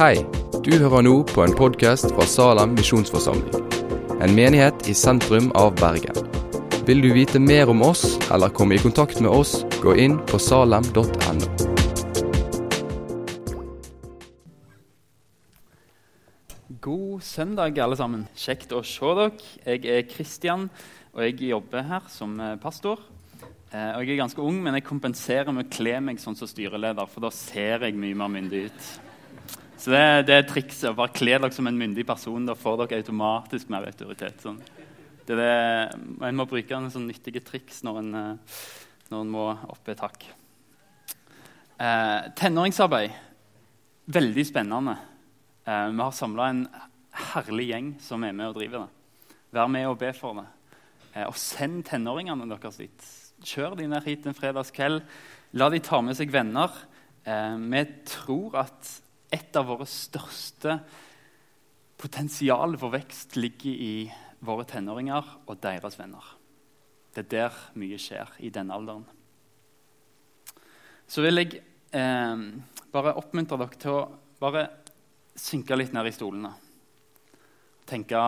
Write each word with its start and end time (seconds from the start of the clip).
Hei, 0.00 0.22
du 0.64 0.70
hører 0.80 1.02
nå 1.04 1.10
på 1.28 1.42
en 1.44 1.52
podkast 1.52 2.06
fra 2.14 2.24
Salem 2.24 2.70
misjonsforsamling. 2.72 3.66
En 4.24 4.32
menighet 4.32 4.86
i 4.88 4.94
sentrum 4.96 5.50
av 5.60 5.74
Bergen. 5.76 6.16
Vil 6.88 7.02
du 7.04 7.10
vite 7.12 7.36
mer 7.36 7.68
om 7.68 7.82
oss 7.84 8.14
eller 8.32 8.48
komme 8.48 8.78
i 8.78 8.80
kontakt 8.80 9.20
med 9.20 9.28
oss, 9.28 9.58
gå 9.82 9.92
inn 10.00 10.14
på 10.30 10.40
salem.no. 10.40 11.04
God 16.80 17.20
søndag, 17.20 17.76
alle 17.84 18.00
sammen. 18.00 18.24
Kjekt 18.32 18.72
å 18.72 18.80
se 18.80 19.12
dere. 19.20 19.36
Jeg 19.66 19.84
er 19.84 20.08
Kristian, 20.08 20.70
og 21.12 21.26
jeg 21.26 21.50
jobber 21.50 21.84
her 21.92 22.08
som 22.08 22.40
eh, 22.40 22.56
pastor. 22.64 23.04
Eh, 23.68 23.92
og 23.98 24.08
Jeg 24.08 24.16
er 24.16 24.24
ganske 24.24 24.48
ung, 24.48 24.64
men 24.64 24.80
jeg 24.80 24.88
kompenserer 24.88 25.52
med 25.52 25.68
å 25.68 25.76
kle 25.76 25.98
meg 26.08 26.24
sånn 26.24 26.40
som 26.40 26.48
styreleder, 26.48 27.04
for 27.04 27.28
da 27.28 27.34
ser 27.36 27.84
jeg 27.84 28.00
mye 28.00 28.16
mer 28.16 28.36
myndig 28.40 28.70
ut. 28.70 28.92
Så 29.80 29.94
det, 29.94 30.26
det 30.28 30.34
er 30.36 30.48
trikset. 30.48 30.92
Bare 30.96 31.12
kle 31.16 31.38
dere 31.38 31.52
som 31.56 31.68
en 31.70 31.78
myndig 31.80 32.04
person. 32.08 32.44
Da 32.44 32.56
får 32.58 32.82
dere 32.82 33.00
automatisk 33.00 33.70
mer 33.72 33.86
autoritet. 33.88 34.42
Sånn. 34.44 34.60
Det 35.24 35.38
det, 35.38 35.54
en 36.26 36.36
må 36.36 36.44
bruke 36.50 36.76
en 36.76 36.90
sånn 36.92 37.08
nyttige 37.08 37.40
triks 37.46 37.80
når 37.86 38.02
en, 38.02 38.10
eh, 38.18 38.60
når 39.08 39.24
en 39.24 39.32
må 39.32 39.46
opp 39.72 39.88
et 39.88 40.04
hakk. 40.04 40.28
Eh, 41.80 42.28
tenåringsarbeid. 42.36 43.16
Veldig 44.12 44.46
spennende. 44.50 44.98
Eh, 45.64 45.88
vi 45.88 46.02
har 46.02 46.12
samla 46.12 46.52
en 46.52 46.62
herlig 47.32 47.70
gjeng 47.70 47.92
som 48.04 48.24
er 48.24 48.36
med 48.36 48.50
og 48.50 48.60
driver 48.60 48.84
det. 48.84 49.36
Vær 49.56 49.70
med 49.72 49.88
og 49.88 49.98
be 50.02 50.12
for 50.12 50.42
det. 50.42 50.48
Eh, 51.14 51.24
og 51.24 51.36
send 51.40 51.86
tenåringene 51.88 52.48
deres 52.52 52.82
dit. 52.84 53.12
Kjør 53.40 53.80
de 53.80 53.88
ned 53.88 54.04
hit 54.04 54.28
en 54.28 54.36
fredagskveld. 54.36 55.00
La 55.56 55.70
de 55.72 55.80
ta 55.80 56.02
med 56.04 56.18
seg 56.18 56.32
venner. 56.34 56.68
Eh, 57.24 57.56
vi 57.56 57.86
tror 58.04 58.60
at 58.66 58.98
et 59.30 59.56
av 59.56 59.68
våre 59.70 59.86
største 59.86 60.78
potensial 62.00 62.76
for 62.80 62.94
vekst 62.94 63.36
ligger 63.38 63.70
i 63.70 63.94
våre 64.46 64.64
tenåringer 64.68 65.26
og 65.46 65.58
deres 65.62 65.98
venner. 66.00 66.24
Det 67.14 67.26
er 67.26 67.32
der 67.34 67.58
mye 67.78 67.98
skjer 68.00 68.30
i 68.40 68.52
denne 68.54 68.76
alderen. 68.76 69.04
Så 71.10 71.24
vil 71.24 71.42
jeg 71.42 71.60
eh, 71.96 72.44
bare 72.94 73.16
oppmuntre 73.18 73.58
dere 73.58 73.80
til 73.82 73.96
å 73.98 74.02
bare 74.40 74.68
synke 75.38 75.76
litt 75.76 75.92
ned 75.94 76.08
i 76.08 76.14
stolene. 76.14 76.52
Tenke 77.90 78.18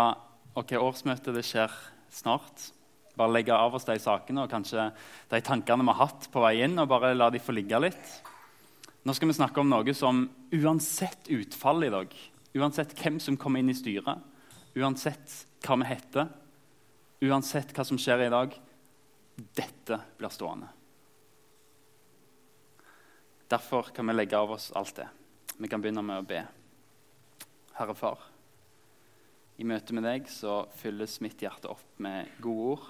ok, 0.59 0.75
årsmøtet 0.79 1.35
det 1.37 1.45
skjer 1.47 1.73
snart. 2.13 2.69
Bare 3.17 3.35
legge 3.37 3.55
av 3.55 3.75
oss 3.77 3.87
de 3.87 3.98
sakene 4.03 4.45
og 4.45 4.53
kanskje 4.53 4.89
de 5.31 5.41
tankene 5.45 5.85
vi 5.87 5.95
har 5.95 6.09
hatt 6.09 6.29
på 6.33 6.43
vei 6.43 6.57
inn, 6.65 6.79
og 6.81 6.91
bare 6.91 7.15
la 7.15 7.31
de 7.31 7.41
få 7.43 7.55
ligge 7.55 7.81
litt. 7.83 8.13
Nå 9.03 9.14
skal 9.14 9.33
vi 9.33 9.34
snakke 9.34 9.58
om 9.58 9.70
noe 9.70 9.95
som 9.98 10.28
uansett 10.55 11.27
utfall 11.34 11.83
i 11.83 11.91
dag, 11.91 12.12
uansett 12.55 12.92
hvem 13.00 13.19
som 13.19 13.39
kommer 13.41 13.58
inn 13.58 13.72
i 13.72 13.75
styret, 13.75 14.20
uansett 14.78 15.34
hva 15.67 15.78
vi 15.81 15.89
heter, 15.89 16.28
uansett 17.27 17.75
hva 17.75 17.86
som 17.86 17.98
skjer 17.98 18.28
i 18.28 18.30
dag 18.30 18.55
dette 19.58 19.98
blir 20.20 20.30
stående. 20.30 20.70
Derfor 23.50 23.91
kan 23.92 24.06
vi 24.06 24.14
legge 24.14 24.39
av 24.39 24.55
oss 24.55 24.70
alt 24.78 24.95
det. 24.97 25.08
Vi 25.58 25.69
kan 25.69 25.83
begynne 25.83 26.06
med 26.06 26.23
å 26.23 26.28
be. 26.28 26.45
Herre 27.75 27.98
Far, 27.98 28.23
i 29.58 29.67
møte 29.67 29.98
med 29.98 30.06
deg 30.06 30.30
så 30.30 30.62
fylles 30.78 31.19
mitt 31.25 31.42
hjerte 31.42 31.75
opp 31.75 31.98
med 31.98 32.30
gode 32.45 32.70
ord. 32.77 32.89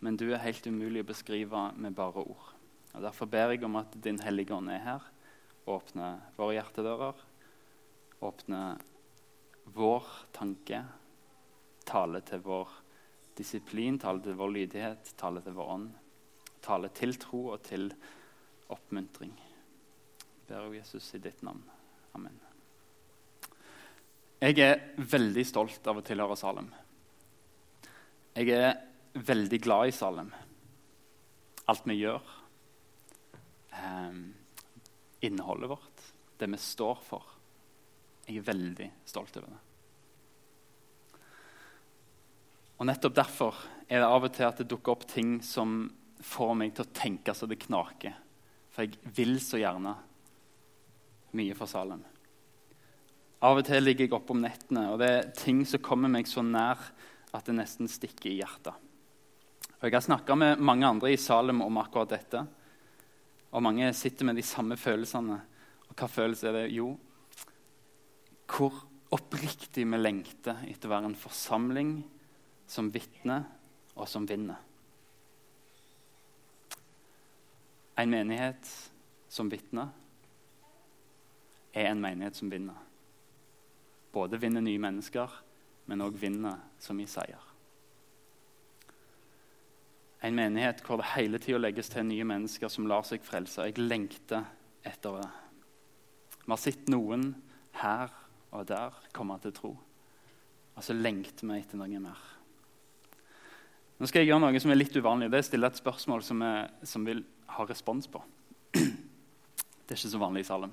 Men 0.00 0.16
du 0.16 0.30
er 0.30 0.42
helt 0.42 0.66
umulig 0.66 1.04
å 1.04 1.12
beskrive 1.12 1.68
med 1.76 1.94
bare 1.96 2.24
ord. 2.24 2.53
Og 2.94 3.02
Derfor 3.02 3.26
ber 3.26 3.50
jeg 3.52 3.64
om 3.66 3.76
at 3.80 3.94
Din 4.02 4.20
Hellige 4.22 4.54
Ånd 4.54 4.70
er 4.70 4.82
her, 4.84 5.06
åpner 5.66 6.20
våre 6.36 6.58
hjertedører, 6.58 7.22
åpner 8.24 8.80
vår 9.74 10.08
tanke, 10.36 10.82
taler 11.88 12.24
til 12.26 12.42
vår 12.44 12.70
disiplin, 13.36 13.98
taler 13.98 14.22
til 14.24 14.38
vår 14.38 14.52
lydighet, 14.54 15.14
taler 15.18 15.44
til 15.44 15.56
vår 15.56 15.72
ånd. 15.74 15.90
Taler 16.64 16.92
til 16.96 17.16
tro 17.20 17.42
og 17.52 17.64
til 17.66 17.90
oppmuntring. 18.72 19.34
Jeg 19.34 20.46
ber 20.48 20.68
jeg 20.68 20.80
Jesus 20.80 21.10
i 21.16 21.20
ditt 21.24 21.42
navn. 21.44 21.60
Amen. 22.16 22.38
Jeg 24.40 24.58
er 24.60 24.80
veldig 24.96 25.44
stolt 25.48 25.86
av 25.88 26.00
å 26.00 26.04
tilhøre 26.04 26.36
Salem. 26.36 26.70
Jeg 28.34 28.50
er 28.54 28.72
veldig 29.14 29.60
glad 29.62 29.88
i 29.88 29.94
Salem. 29.94 30.32
Alt 31.70 31.84
vi 31.88 31.98
gjør. 32.00 32.24
Eh, 34.04 35.26
innholdet 35.26 35.70
vårt. 35.70 36.02
Det 36.36 36.46
vi 36.46 36.56
står 36.56 36.98
for. 37.02 37.22
Jeg 38.26 38.40
er 38.40 38.48
veldig 38.48 38.90
stolt 39.04 39.36
over 39.40 39.52
det. 39.52 39.60
Og 42.74 42.88
Nettopp 42.88 43.14
derfor 43.14 43.60
er 43.88 44.02
det 44.02 44.08
av 44.08 44.26
og 44.26 44.32
til 44.34 44.48
at 44.48 44.60
det 44.60 44.68
dukker 44.68 44.96
opp 44.96 45.06
ting 45.08 45.36
som 45.44 45.86
får 46.24 46.54
meg 46.58 46.74
til 46.74 46.84
å 46.84 46.94
tenke 46.96 47.34
så 47.36 47.46
det 47.48 47.60
knaker. 47.62 48.16
For 48.74 48.84
jeg 48.84 49.14
vil 49.16 49.36
så 49.40 49.60
gjerne 49.60 49.94
mye 51.38 51.54
for 51.56 51.70
Salem. 51.70 52.02
Av 53.44 53.60
og 53.60 53.66
til 53.68 53.84
ligger 53.84 54.08
jeg 54.08 54.16
oppe 54.16 54.32
om 54.34 54.42
nettene, 54.42 54.86
og 54.90 54.98
det 55.02 55.10
er 55.10 55.30
ting 55.36 55.62
som 55.68 55.82
kommer 55.84 56.10
meg 56.10 56.28
så 56.28 56.42
nær 56.42 56.80
at 57.34 57.46
det 57.46 57.56
nesten 57.58 57.90
stikker 57.90 58.30
i 58.32 58.38
hjertet. 58.40 58.74
Og 59.78 59.88
Jeg 59.88 59.92
har 59.92 60.04
snakka 60.06 60.36
med 60.38 60.60
mange 60.64 60.88
andre 60.88 61.12
i 61.12 61.20
Salem 61.20 61.60
om 61.60 61.76
akkurat 61.78 62.08
dette. 62.08 62.46
Og 63.54 63.62
mange 63.62 63.92
sitter 63.94 64.26
med 64.26 64.36
de 64.36 64.42
samme 64.42 64.76
følelsene. 64.76 65.38
Og 65.88 65.94
hva 65.94 66.08
følelse 66.10 66.48
er 66.50 66.56
det? 66.56 66.64
Jo, 66.74 66.88
hvor 68.50 68.80
oppriktig 69.14 69.84
vi 69.86 70.00
lengter 70.00 70.64
etter 70.66 70.90
å 70.90 70.94
være 70.96 71.12
en 71.12 71.18
forsamling 71.18 71.96
som 72.66 72.90
vitner 72.94 73.46
og 73.94 74.08
som 74.10 74.26
vinner. 74.26 74.58
En 77.94 78.10
menighet 78.10 78.66
som 79.30 79.50
vitner, 79.50 79.92
er 81.74 81.90
en 81.90 82.02
menighet 82.02 82.38
som 82.38 82.50
vinner. 82.50 82.78
Både 84.14 84.38
vinner 84.42 84.62
nye 84.62 84.82
mennesker, 84.82 85.30
men 85.90 86.02
òg 86.02 86.18
vinner 86.18 86.58
som 86.82 86.98
i 87.02 87.06
seier. 87.10 87.53
En 90.24 90.36
menighet 90.36 90.80
hvor 90.86 91.00
det 91.00 91.10
hele 91.12 91.38
tida 91.42 91.58
legges 91.60 91.90
til 91.92 92.06
nye 92.08 92.24
mennesker 92.24 92.70
som 92.72 92.86
lar 92.88 93.04
seg 93.04 93.24
frelse. 93.26 93.66
Jeg 93.68 93.80
lengter 93.82 94.46
etter 94.86 95.18
det. 95.20 95.26
Vi 96.44 96.52
har 96.52 96.60
sett 96.60 96.88
noen 96.92 97.34
her 97.80 98.12
og 98.54 98.64
der 98.68 98.96
komme 99.12 99.36
til 99.42 99.52
tro. 99.56 99.72
Og 100.74 100.84
så 100.84 100.96
lengter 100.96 101.44
vi 101.48 101.58
etter 101.58 101.80
noe 101.80 102.00
mer. 102.00 102.22
Nå 104.00 104.08
skal 104.08 104.24
jeg 104.24 104.32
gjøre 104.32 104.42
noe 104.46 104.62
som 104.62 104.72
er 104.72 104.80
litt 104.80 104.96
uvanlig. 104.96 105.28
Det 105.30 105.38
er 105.38 105.44
å 105.44 105.48
stille 105.50 105.70
et 105.70 105.82
spørsmål 105.82 106.24
som, 106.26 106.40
jeg, 106.42 106.70
som 106.88 107.04
vil 107.06 107.20
ha 107.54 107.66
respons 107.68 108.08
på. 108.10 108.22
Det 108.74 109.92
er 109.92 109.98
ikke 109.98 110.14
så 110.16 110.22
vanlig 110.22 110.42
i 110.42 110.48
salen. 110.48 110.72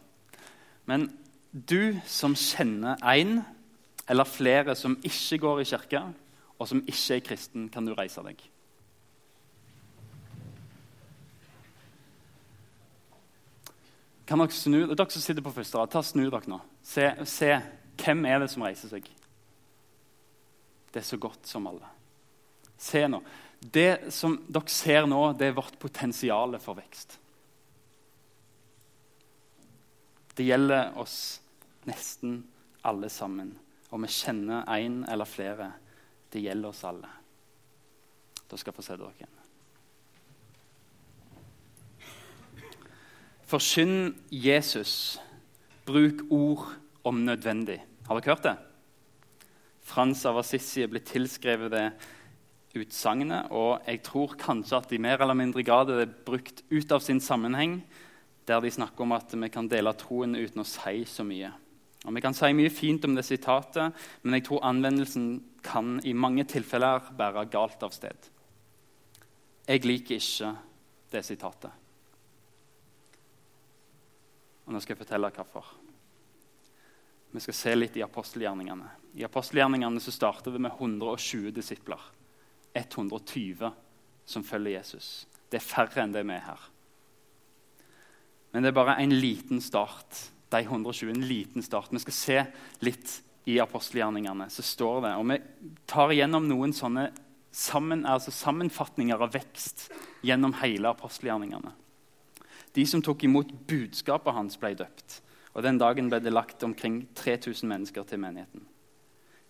Men 0.90 1.10
du 1.52 2.00
som 2.08 2.34
kjenner 2.40 3.02
én 3.04 3.42
eller 4.10 4.28
flere 4.28 4.76
som 4.80 4.96
ikke 5.06 5.42
går 5.44 5.62
i 5.62 5.68
kirke, 5.70 6.02
og 6.58 6.70
som 6.70 6.82
ikke 6.86 7.18
er 7.18 7.24
kristen, 7.26 7.70
kan 7.74 7.86
du 7.86 7.94
reise 7.98 8.24
deg. 8.26 8.42
Kan 14.31 14.40
dere, 14.40 14.56
snu, 14.56 14.86
dere 14.88 15.12
som 15.12 15.19
sitter 15.19 15.44
på 15.44 15.52
første 15.52 15.75
rad, 15.75 15.90
ta 15.92 16.00
snu 16.08 16.22
dere 16.30 16.47
nå. 16.47 16.62
Se, 16.88 17.09
se 17.28 17.50
hvem 18.00 18.22
er 18.30 18.38
det 18.40 18.46
som 18.53 18.64
reiser 18.64 18.88
seg. 18.88 19.09
Det 20.88 21.02
er 21.02 21.03
så 21.03 21.19
godt 21.19 21.50
som 21.52 21.68
alle. 21.68 21.90
Se 22.80 23.02
nå. 23.12 23.20
Det 23.59 24.14
som 24.16 24.38
dere 24.47 24.72
ser 24.72 25.09
nå, 25.12 25.20
det 25.36 25.50
er 25.50 25.58
vårt 25.58 25.75
potensial 25.84 26.56
for 26.64 26.80
vekst. 26.80 27.18
Det 30.40 30.47
gjelder 30.47 30.96
oss 31.03 31.20
nesten 31.91 32.40
alle 32.88 33.11
sammen. 33.11 33.52
Og 33.91 34.00
vi 34.06 34.14
kjenner 34.16 34.64
én 34.79 35.02
eller 35.11 35.28
flere. 35.28 35.73
Det 36.32 36.40
gjelder 36.40 36.72
oss 36.72 36.85
alle. 36.88 37.11
Da 38.47 38.56
skal 38.56 38.72
jeg 38.72 38.79
få 38.79 38.88
se 38.94 38.96
dere 38.96 39.11
igjen. 39.20 39.41
Forkynn 43.52 44.14
Jesus. 44.32 45.20
Bruk 45.84 46.22
ord 46.32 46.70
om 47.03 47.18
nødvendig. 47.26 47.82
Har 48.08 48.16
dere 48.16 48.32
hørt 48.32 48.46
det? 48.46 48.53
Frans 49.84 50.22
av 50.30 50.38
Assisi 50.40 50.86
er 50.86 50.92
blitt 50.92 51.09
tilskrevet 51.12 51.74
det 51.74 51.90
utsagnet, 52.80 53.50
og 53.52 53.84
jeg 53.84 54.00
tror 54.08 54.38
kanskje 54.40 54.78
at 54.78 54.88
de 54.88 55.02
mer 55.03 55.20
eller 55.20 55.36
mindre 55.36 55.66
grad 55.68 55.92
er 55.92 56.08
brukt 56.08 56.64
ut 56.72 56.96
av 56.96 57.03
sin 57.03 57.20
sammenheng, 57.20 57.82
der 58.48 58.64
de 58.64 58.72
snakker 58.72 59.03
om 59.03 59.18
at 59.18 59.36
vi 59.36 59.52
kan 59.52 59.68
dele 59.68 59.92
troen 60.00 60.38
uten 60.40 60.64
å 60.64 60.68
si 60.68 61.04
så 61.04 61.28
mye. 61.28 61.52
Og 62.08 62.16
Vi 62.16 62.24
kan 62.24 62.34
si 62.34 62.54
mye 62.56 62.72
fint 62.72 63.04
om 63.04 63.20
det 63.20 63.28
sitatet, 63.28 63.92
men 64.24 64.40
jeg 64.40 64.47
tror 64.47 64.64
anvendelsen 64.64 65.44
kan 65.62 66.00
i 66.08 66.14
mange 66.14 66.47
tilfeller 66.47 67.12
bære 67.20 67.50
galt 67.52 67.84
av 67.84 67.92
sted. 67.92 68.32
Jeg 69.68 69.84
liker 69.84 70.16
ikke 70.16 70.56
det 71.12 71.26
sitatet. 71.26 71.81
Og 74.66 74.73
nå 74.73 74.81
skal 74.81 74.96
jeg 74.96 75.02
fortelle 75.03 75.31
hvorfor. 75.35 75.69
Vi 77.31 77.40
skal 77.40 77.55
se 77.55 77.75
litt 77.75 77.96
i 77.97 78.03
apostelgjerningene. 78.03 78.90
I 79.16 79.23
apostelgjerningene 79.23 80.02
så 80.03 80.11
starter 80.11 80.52
vi 80.52 80.59
med 80.59 80.73
120 80.75 81.53
disipler. 81.55 82.02
120 82.73 83.72
som 84.25 84.43
følger 84.43 84.78
Jesus. 84.79 85.25
Det 85.49 85.59
er 85.59 85.66
færre 85.66 86.03
enn 86.03 86.13
det 86.16 86.23
vi 86.28 86.35
er 86.35 86.46
her. 86.46 86.69
Men 88.52 88.63
det 88.63 88.72
er 88.72 88.79
bare 88.79 88.99
en 88.99 89.16
liten 89.16 89.63
start. 89.63 90.28
De 90.52 90.59
120, 90.59 91.09
en 91.09 91.28
liten 91.28 91.63
start. 91.63 91.91
Vi 91.91 92.03
skal 92.03 92.16
se 92.16 92.40
litt 92.84 93.22
i 93.47 93.58
apostelgjerningene. 93.63 94.49
Så 94.52 94.63
står 94.63 95.02
det, 95.08 95.13
og 95.16 95.28
Vi 95.31 95.40
tar 95.87 96.11
igjennom 96.11 96.47
noen 96.47 96.75
sånne 96.75 97.09
sammen, 97.52 98.05
altså 98.05 98.31
sammenfatninger 98.31 99.23
av 99.23 99.31
vekst 99.34 99.90
gjennom 100.23 100.53
hele 100.61 100.91
apostelgjerningene. 100.91 101.72
De 102.76 102.85
som 102.88 103.02
tok 103.03 103.26
imot 103.28 103.52
budskapet 103.68 104.35
hans, 104.35 104.58
ble 104.58 104.73
døpt. 104.79 105.22
Og 105.56 105.64
Den 105.64 105.79
dagen 105.82 106.09
ble 106.09 106.22
det 106.23 106.32
lagt 106.32 106.64
omkring 106.64 107.03
3000 107.16 107.68
mennesker 107.68 108.03
til 108.08 108.20
menigheten. 108.20 108.64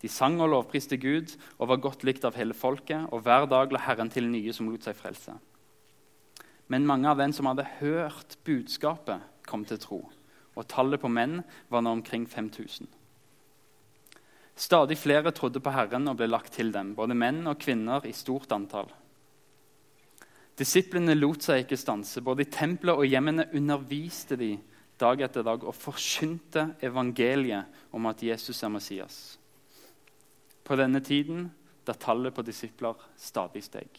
De 0.02 0.10
sang 0.10 0.40
og 0.42 0.50
lovpriste 0.50 0.98
Gud 0.98 1.36
og 1.60 1.68
var 1.70 1.82
godt 1.84 2.04
likt 2.08 2.26
av 2.26 2.38
hele 2.40 2.58
folket, 2.58 3.06
og 3.14 3.22
hver 3.22 3.46
dag 3.46 3.72
la 3.72 3.84
Herren 3.86 4.10
til 4.10 4.26
nye 4.32 4.54
som 4.54 4.72
lot 4.72 4.88
seg 4.88 4.98
frelse. 4.98 5.36
Men 6.72 6.88
mange 6.90 7.10
av 7.10 7.20
dem 7.22 7.34
som 7.36 7.46
hadde 7.46 7.68
hørt 7.78 8.40
budskapet, 8.48 9.22
kom 9.46 9.66
til 9.68 9.78
tro, 9.82 10.00
og 10.56 10.68
tallet 10.72 11.02
på 11.02 11.10
menn 11.12 11.42
var 11.70 11.84
nå 11.84 11.94
omkring 12.00 12.26
5000. 12.26 12.88
Stadig 14.56 14.98
flere 14.98 15.34
trodde 15.36 15.62
på 15.64 15.74
Herren 15.74 16.08
og 16.08 16.18
ble 16.20 16.30
lagt 16.30 16.54
til 16.56 16.72
dem, 16.74 16.96
både 16.96 17.18
menn 17.18 17.46
og 17.50 17.60
kvinner 17.62 18.06
i 18.08 18.14
stort 18.16 18.52
antall. 18.56 18.90
Disiplene 20.60 21.16
lot 21.16 21.46
seg 21.46 21.64
ikke 21.64 21.80
stanse. 21.80 22.22
Både 22.24 22.46
i 22.46 22.52
tempelet 22.52 22.98
og 22.98 23.08
hjemmene 23.08 23.48
underviste 23.56 24.38
de 24.40 24.56
dag 25.02 25.24
etter 25.26 25.46
dag 25.46 25.64
og 25.66 25.76
forkynte 25.76 26.72
evangeliet 26.84 27.82
om 27.96 28.06
at 28.12 28.22
Jesus 28.24 28.62
er 28.64 28.74
Messias. 28.74 29.18
På 30.64 30.78
denne 30.78 31.02
tiden 31.04 31.50
da 31.88 31.96
tallet 31.98 32.36
på 32.36 32.46
disipler 32.46 33.00
stadig 33.18 33.64
steg. 33.66 33.90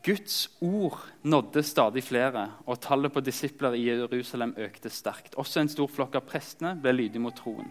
Guds 0.00 0.46
ord 0.60 1.02
nådde 1.22 1.62
stadig 1.62 2.00
flere, 2.04 2.46
og 2.64 2.80
tallet 2.80 3.12
på 3.12 3.20
disipler 3.20 3.74
i 3.76 3.84
Jerusalem 3.90 4.54
økte 4.56 4.88
sterkt. 4.88 5.34
Også 5.36 5.60
en 5.60 5.68
stor 5.68 5.90
flokk 5.90 6.16
av 6.16 6.24
prestene 6.24 6.72
ble 6.80 6.94
lydig 6.94 7.20
mot 7.20 7.36
troen. 7.36 7.68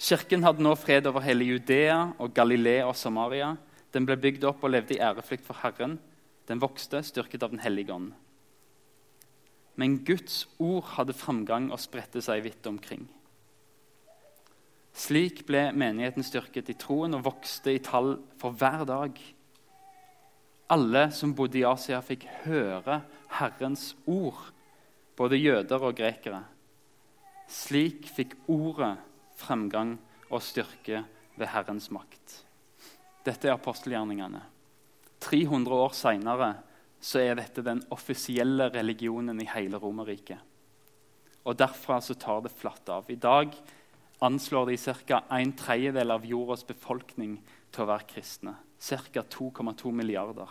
Kirken 0.00 0.44
hadde 0.46 0.62
nå 0.62 0.76
fred 0.78 1.08
over 1.10 1.24
hele 1.24 1.48
Judea 1.48 2.12
og 2.22 2.30
Galilea 2.36 2.86
og 2.86 2.94
Samaria. 2.96 3.56
Den 3.94 4.06
ble 4.06 4.16
bygd 4.20 4.44
opp 4.46 4.64
og 4.64 4.74
levde 4.74 4.96
i 4.96 5.02
ærefrykt 5.02 5.46
for 5.46 5.58
Herren. 5.64 5.98
Den 6.48 6.62
vokste, 6.62 7.02
styrket 7.02 7.42
av 7.42 7.54
Den 7.54 7.62
hellige 7.62 7.94
ånd. 7.94 8.12
Men 9.78 10.00
Guds 10.04 10.44
ord 10.58 10.84
hadde 10.96 11.16
framgang 11.16 11.70
og 11.72 11.80
spredte 11.80 12.22
seg 12.22 12.42
vidt 12.44 12.66
omkring. 12.68 13.06
Slik 14.92 15.44
ble 15.48 15.70
menigheten 15.72 16.26
styrket 16.26 16.72
i 16.72 16.76
troen 16.78 17.14
og 17.16 17.24
vokste 17.28 17.72
i 17.72 17.82
tall 17.82 18.16
for 18.40 18.56
hver 18.58 18.84
dag. 18.88 19.16
Alle 20.70 21.04
som 21.14 21.34
bodde 21.34 21.62
i 21.62 21.66
Asia, 21.66 22.02
fikk 22.02 22.26
høre 22.44 23.00
Herrens 23.38 23.94
ord, 24.06 24.50
både 25.18 25.38
jøder 25.38 25.86
og 25.86 25.96
grekere. 25.98 26.42
Slik 27.50 28.06
fikk 28.10 28.36
ordet 28.50 28.96
framgang 29.40 29.96
og 30.28 30.42
styrke 30.44 31.02
ved 31.38 31.50
Herrens 31.50 31.88
makt. 31.94 32.49
Dette 33.24 33.48
er 33.48 33.56
apostelgjerningene. 33.56 34.40
300 35.20 35.76
år 35.76 35.92
seinere 35.96 36.50
er 37.20 37.36
dette 37.36 37.64
den 37.64 37.82
offisielle 37.92 38.70
religionen 38.72 39.40
i 39.40 39.48
hele 39.48 39.80
Romerriket. 39.80 40.38
Og 41.44 41.56
derfra 41.56 42.00
så 42.04 42.14
tar 42.20 42.42
det 42.44 42.52
flatt 42.52 42.88
av. 42.92 43.08
I 43.08 43.16
dag 43.16 43.54
anslår 44.20 44.66
de 44.70 44.76
ca. 44.76 45.22
en 45.30 45.52
tredjedel 45.52 46.10
av 46.10 46.26
jordas 46.28 46.64
befolkning 46.64 47.38
til 47.72 47.84
å 47.84 47.90
være 47.92 48.08
kristne. 48.08 48.54
Ca. 48.80 49.22
2,2 49.22 49.92
milliarder. 49.92 50.48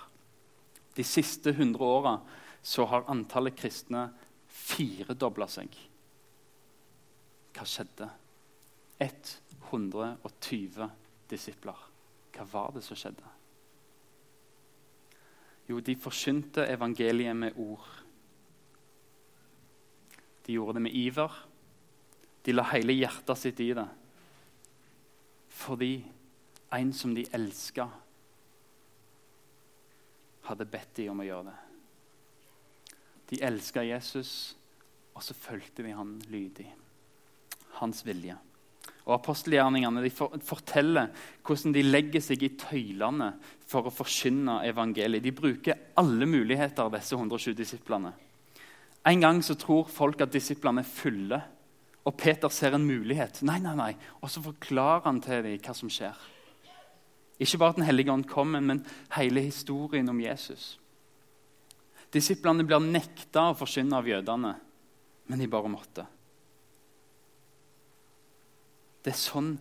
De 0.95 1.03
siste 1.03 1.49
100 1.53 1.85
åra 1.85 2.19
har 2.89 3.05
antallet 3.07 3.55
kristne 3.57 4.09
firedobla 4.49 5.47
seg. 5.47 5.69
Hva 7.53 7.65
skjedde? 7.65 8.09
120 8.99 10.89
disipler. 11.29 11.88
Hva 12.35 12.45
var 12.51 12.73
det 12.75 12.83
som 12.85 12.97
skjedde? 12.99 13.35
Jo, 15.69 15.79
de 15.85 15.95
forsynte 15.99 16.65
evangeliet 16.65 17.37
med 17.37 17.57
ord. 17.61 17.85
De 20.45 20.55
gjorde 20.55 20.79
det 20.79 20.85
med 20.87 20.95
iver. 20.97 21.33
De 22.45 22.55
la 22.55 22.65
hele 22.71 22.95
hjertet 22.95 23.37
sitt 23.37 23.59
i 23.61 23.71
det. 23.77 23.87
Fordi 25.59 25.93
en 26.73 26.93
som 26.93 27.13
de 27.13 27.27
elska, 27.33 27.89
hadde 30.49 30.65
bedt 30.65 30.95
dem 30.97 31.13
om 31.13 31.21
å 31.21 31.27
gjøre 31.27 31.51
det. 31.51 31.57
De 33.29 33.41
elska 33.45 33.83
Jesus, 33.85 34.31
og 35.13 35.21
så 35.21 35.35
fulgte 35.37 35.85
de 35.85 35.93
han 35.93 36.15
lydig. 36.33 36.65
Hans 37.77 38.01
vilje. 38.07 38.37
Og 39.09 39.15
Apostelgjerningene 39.15 40.03
de 40.05 40.11
forteller 40.45 41.09
hvordan 41.41 41.73
de 41.73 41.81
legger 41.81 42.21
seg 42.21 42.43
i 42.45 42.51
tøylene 42.61 43.31
for 43.65 43.89
å 43.89 43.93
forkynne 43.93 44.59
evangeliet. 44.69 45.25
De 45.25 45.33
bruker 45.33 45.79
alle 45.97 46.27
muligheter, 46.29 46.91
disse 46.93 47.17
120 47.17 47.57
disiplene. 47.57 48.11
En 49.09 49.23
gang 49.23 49.39
så 49.41 49.55
tror 49.57 49.89
folk 49.89 50.21
at 50.21 50.33
disiplene 50.33 50.83
er 50.83 50.91
fulle, 50.91 51.39
og 52.05 52.15
Peter 52.21 52.53
ser 52.53 52.77
en 52.77 52.85
mulighet. 52.85 53.41
Nei, 53.47 53.57
nei, 53.63 53.73
nei. 53.77 53.93
Og 54.21 54.29
så 54.29 54.43
forklarer 54.45 55.07
han 55.07 55.23
til 55.25 55.41
dem 55.45 55.57
hva 55.57 55.75
som 55.77 55.89
skjer. 55.91 56.21
Ikke 57.39 57.57
bare 57.57 57.73
at 57.73 57.81
Den 57.81 57.87
hellige 57.87 58.13
ånd 58.13 58.27
kommer, 58.29 58.61
men 58.61 58.83
hele 59.15 59.41
historien 59.41 60.09
om 60.11 60.21
Jesus. 60.21 60.77
Disiplene 62.13 62.65
blir 62.67 62.81
nekta 62.83 63.49
å 63.49 63.57
forkynne 63.57 63.97
av 63.97 64.07
jødene, 64.09 64.53
men 65.29 65.41
de 65.41 65.49
bare 65.49 65.71
måtte. 65.71 66.05
Det 69.03 69.13
er 69.13 69.19
sånn 69.19 69.53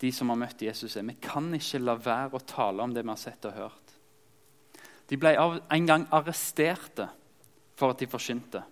de 0.00 0.10
som 0.12 0.30
har 0.30 0.38
møtt 0.38 0.62
Jesus, 0.62 0.96
er. 0.96 1.06
Vi 1.06 1.16
kan 1.22 1.48
ikke 1.56 1.82
la 1.82 1.94
være 1.98 2.36
å 2.38 2.44
tale 2.46 2.84
om 2.84 2.94
det 2.94 3.04
vi 3.04 3.12
har 3.12 3.20
sett 3.20 3.46
og 3.48 3.56
hørt. 3.56 3.94
De 5.08 5.18
ble 5.20 5.34
en 5.36 5.86
gang 5.88 6.06
arresterte 6.14 7.08
for 7.78 7.92
at 7.92 8.00
de 8.00 8.08
forsynte. 8.10 8.62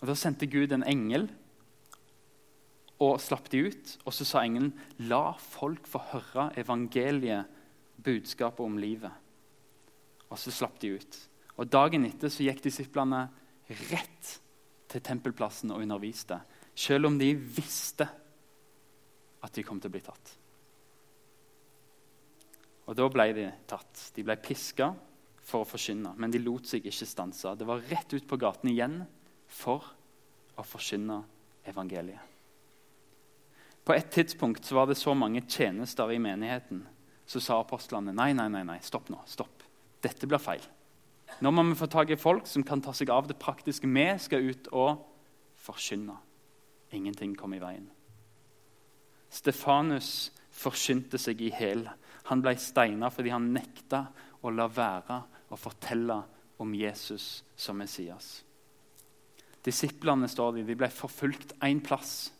Og 0.00 0.08
Da 0.08 0.16
sendte 0.16 0.48
Gud 0.48 0.72
en 0.72 0.86
engel 0.86 1.28
og 3.00 3.20
slapp 3.20 3.48
de 3.52 3.64
ut. 3.68 3.96
Og 4.04 4.12
så 4.12 4.24
sa 4.24 4.44
engelen, 4.44 4.72
'La 4.98 5.32
folk 5.32 5.86
få 5.86 5.98
høre 6.12 6.52
evangeliet, 6.56 7.46
budskapet 8.02 8.60
om 8.60 8.78
livet.' 8.78 9.12
Og 10.30 10.38
så 10.38 10.50
slapp 10.50 10.78
de 10.80 10.94
ut. 10.94 11.28
Og 11.56 11.68
Dagen 11.68 12.04
etter 12.04 12.28
så 12.28 12.44
gikk 12.44 12.62
disiplene 12.62 13.28
rett 13.90 14.40
til 14.88 15.00
tempelplassen 15.00 15.70
og 15.70 15.82
underviste. 15.82 16.40
Selv 16.74 17.06
om 17.06 17.18
de 17.18 17.34
visste 17.34 18.08
at 19.42 19.54
de 19.56 19.64
kom 19.64 19.80
til 19.80 19.90
å 19.90 19.94
bli 19.94 20.02
tatt. 20.04 20.34
Og 22.90 22.96
Da 22.98 23.06
ble 23.08 23.28
de 23.36 23.46
tatt. 23.70 24.10
De 24.16 24.24
ble 24.26 24.34
piska 24.42 24.90
for 25.46 25.62
å 25.62 25.68
forkynne, 25.68 26.14
men 26.18 26.32
de 26.32 26.40
lot 26.42 26.66
seg 26.66 26.86
ikke 26.86 27.06
stanse. 27.06 27.54
Det 27.56 27.66
var 27.66 27.84
rett 27.90 28.12
ut 28.14 28.26
på 28.26 28.38
gaten 28.40 28.70
igjen 28.70 29.00
for 29.46 29.86
å 30.58 30.64
forkynne 30.66 31.20
evangeliet. 31.70 32.26
På 33.86 33.94
et 33.94 34.10
tidspunkt 34.12 34.66
var 34.74 34.90
det 34.90 34.98
så 35.00 35.14
mange 35.14 35.42
tjenester 35.48 36.10
i 36.12 36.18
menigheten. 36.20 36.82
Så 37.26 37.40
sa 37.40 37.60
apostlene 37.62 38.12
nei, 38.14 38.32
nei, 38.34 38.48
nei, 38.52 38.64
nei, 38.66 38.78
stopp 38.82 39.08
nå. 39.10 39.22
stopp. 39.26 39.62
Dette 40.02 40.26
blir 40.26 40.42
feil. 40.42 40.62
Nå 41.40 41.52
må 41.54 41.62
vi 41.68 41.78
få 41.78 41.86
tak 41.90 42.10
i 42.10 42.18
folk 42.18 42.48
som 42.50 42.64
kan 42.66 42.82
ta 42.82 42.92
seg 42.96 43.10
av 43.14 43.28
det 43.30 43.38
praktiske. 43.38 43.86
Vi 43.86 44.06
skal 44.18 44.50
ut 44.50 44.68
og 44.74 45.04
forkynne. 45.62 46.16
Ingenting 46.92 47.36
kom 47.38 47.54
i 47.54 47.62
veien. 47.62 47.86
Stefanus 49.30 50.30
forsynte 50.50 51.18
seg 51.18 51.40
i 51.46 51.52
hæl. 51.54 51.86
Han 52.30 52.42
ble 52.42 52.56
steina 52.58 53.10
fordi 53.14 53.32
han 53.34 53.52
nekta 53.54 54.04
å 54.42 54.52
la 54.52 54.66
være 54.70 55.20
å 55.50 55.58
fortelle 55.58 56.18
om 56.60 56.74
Jesus 56.76 57.40
som 57.56 57.78
Messias. 57.80 58.40
Disiplene 59.64 60.28
står 60.28 60.58
de, 60.58 60.66
de 60.68 60.76
ble 60.78 60.88
forfulgt 60.92 61.54
én 61.64 61.82
plass. 61.84 62.30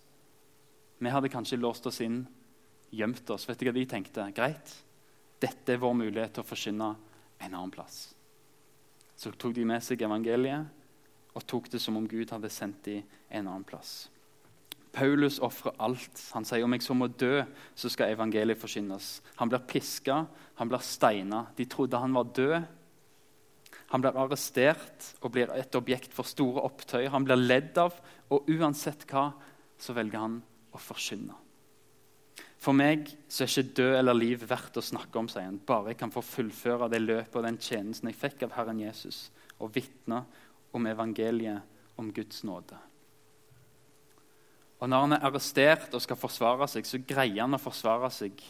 Vi 1.00 1.12
hadde 1.12 1.32
kanskje 1.32 1.60
låst 1.60 1.86
oss 1.88 2.00
inn, 2.04 2.22
gjemt 2.92 3.28
oss. 3.32 3.46
Vet 3.48 3.60
du 3.60 3.68
hva 3.68 3.76
de 3.76 3.86
tenkte? 3.88 4.26
Greit, 4.36 4.72
dette 5.40 5.74
er 5.74 5.80
vår 5.80 5.96
mulighet 5.96 6.36
til 6.36 6.44
å 6.44 6.48
forsyne 6.48 6.90
en 7.40 7.54
annen 7.54 7.72
plass. 7.72 8.10
Så 9.16 9.32
tok 9.36 9.54
de 9.56 9.66
med 9.68 9.84
seg 9.84 10.00
evangeliet 10.04 11.36
og 11.36 11.44
tok 11.48 11.68
det 11.72 11.80
som 11.80 11.98
om 12.00 12.08
Gud 12.08 12.32
hadde 12.32 12.50
sendt 12.52 12.82
dem 12.88 13.04
en 13.28 13.46
annen 13.46 13.66
plass. 13.68 14.08
Paulus 14.92 15.38
ofrer 15.42 15.76
alt. 15.78 16.22
Han 16.34 16.46
sier 16.46 16.66
om 16.66 16.74
jeg 16.74 16.84
så 16.84 16.96
må 16.96 17.08
dø, 17.08 17.40
så 17.78 17.90
skal 17.92 18.14
evangeliet 18.14 18.58
forkynnes. 18.58 19.20
Han 19.38 19.50
blir 19.52 19.62
piska, 19.70 20.24
han 20.58 20.70
blir 20.70 20.82
steina. 20.84 21.44
De 21.56 21.66
trodde 21.70 22.00
han 22.00 22.16
var 22.16 22.32
død. 22.36 22.56
Han 23.90 24.02
blir 24.02 24.18
arrestert 24.18 25.12
og 25.20 25.32
blir 25.34 25.50
et 25.54 25.74
objekt 25.78 26.14
for 26.14 26.26
store 26.26 26.62
opptøyer. 26.66 27.10
Han 27.14 27.26
blir 27.26 27.38
ledd 27.38 27.78
av, 27.78 27.96
og 28.30 28.50
uansett 28.50 29.06
hva, 29.10 29.30
så 29.80 29.94
velger 29.96 30.22
han 30.22 30.40
å 30.74 30.82
forkynne. 30.82 31.38
For 32.60 32.76
meg 32.76 33.08
så 33.30 33.46
er 33.46 33.48
ikke 33.48 33.76
død 33.78 33.94
eller 34.02 34.18
liv 34.18 34.42
verdt 34.44 34.76
å 34.76 34.84
snakke 34.84 35.16
om, 35.16 35.30
sier 35.32 35.48
han. 35.48 35.62
Bare 35.64 35.94
jeg 35.94 36.00
kan 36.02 36.12
få 36.12 36.22
fullføre 36.24 36.90
det 36.92 37.00
løpet 37.00 37.40
og 37.40 37.46
den 37.46 37.58
tjenesten 37.62 38.10
jeg 38.10 38.20
fikk 38.20 38.44
av 38.46 38.58
Herren 38.58 38.82
Jesus, 38.82 39.30
og 39.58 39.72
vitne 39.74 40.24
om 40.76 40.86
evangeliet 40.86 41.98
om 41.98 42.12
Guds 42.14 42.44
nåde. 42.44 42.76
Og 44.80 44.88
Når 44.88 45.04
han 45.04 45.12
er 45.12 45.24
arrestert 45.28 45.94
og 45.94 46.00
skal 46.00 46.16
forsvare 46.16 46.68
seg, 46.70 46.86
så 46.88 47.02
greier 47.04 47.42
han 47.44 47.56
å 47.56 47.60
forsvare 47.60 48.08
seg 48.14 48.40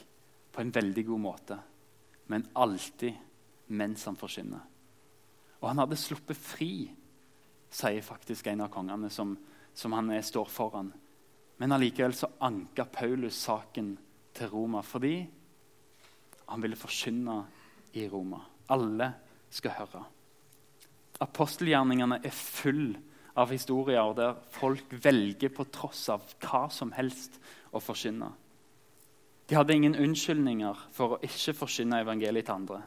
på 0.50 0.62
en 0.62 0.72
veldig 0.74 1.04
god 1.08 1.22
måte, 1.22 1.56
men 2.30 2.46
alltid 2.54 3.16
mens 3.74 4.04
han 4.06 4.18
forsvinner. 4.18 4.62
Og 5.60 5.68
han 5.68 5.82
hadde 5.82 5.98
sluppet 5.98 6.38
fri, 6.38 6.72
sier 7.70 8.02
faktisk 8.02 8.46
en 8.50 8.64
av 8.64 8.70
kongene 8.72 9.10
som, 9.10 9.34
som 9.74 9.94
han 9.94 10.10
er, 10.14 10.22
står 10.26 10.48
foran. 10.50 10.92
Men 11.60 11.74
allikevel 11.76 12.14
så 12.16 12.30
anka 12.46 12.86
Paulus 12.90 13.42
saken 13.44 13.92
til 14.34 14.50
Roma 14.50 14.80
fordi 14.86 15.18
han 16.50 16.62
ville 16.62 16.78
forkynne 16.78 17.36
i 17.98 18.06
Roma. 18.10 18.40
Alle 18.70 19.10
skal 19.50 19.76
høre. 19.76 20.02
Apostelgjerningene 21.20 22.22
er 22.24 22.34
full 22.34 22.94
av 23.38 23.50
historier 23.52 24.14
der 24.16 24.38
folk 24.54 24.94
velger 25.04 25.52
på 25.54 25.66
tross 25.72 26.08
av 26.12 26.24
hva 26.42 26.66
som 26.72 26.92
helst 26.96 27.38
å 27.70 27.82
forkynne. 27.82 28.30
De 29.50 29.58
hadde 29.58 29.74
ingen 29.74 29.98
unnskyldninger 29.98 30.86
for 30.94 31.16
å 31.16 31.20
ikke 31.26 31.56
forkynne 31.58 32.02
evangeliet 32.04 32.46
til 32.46 32.54
andre. 32.54 32.80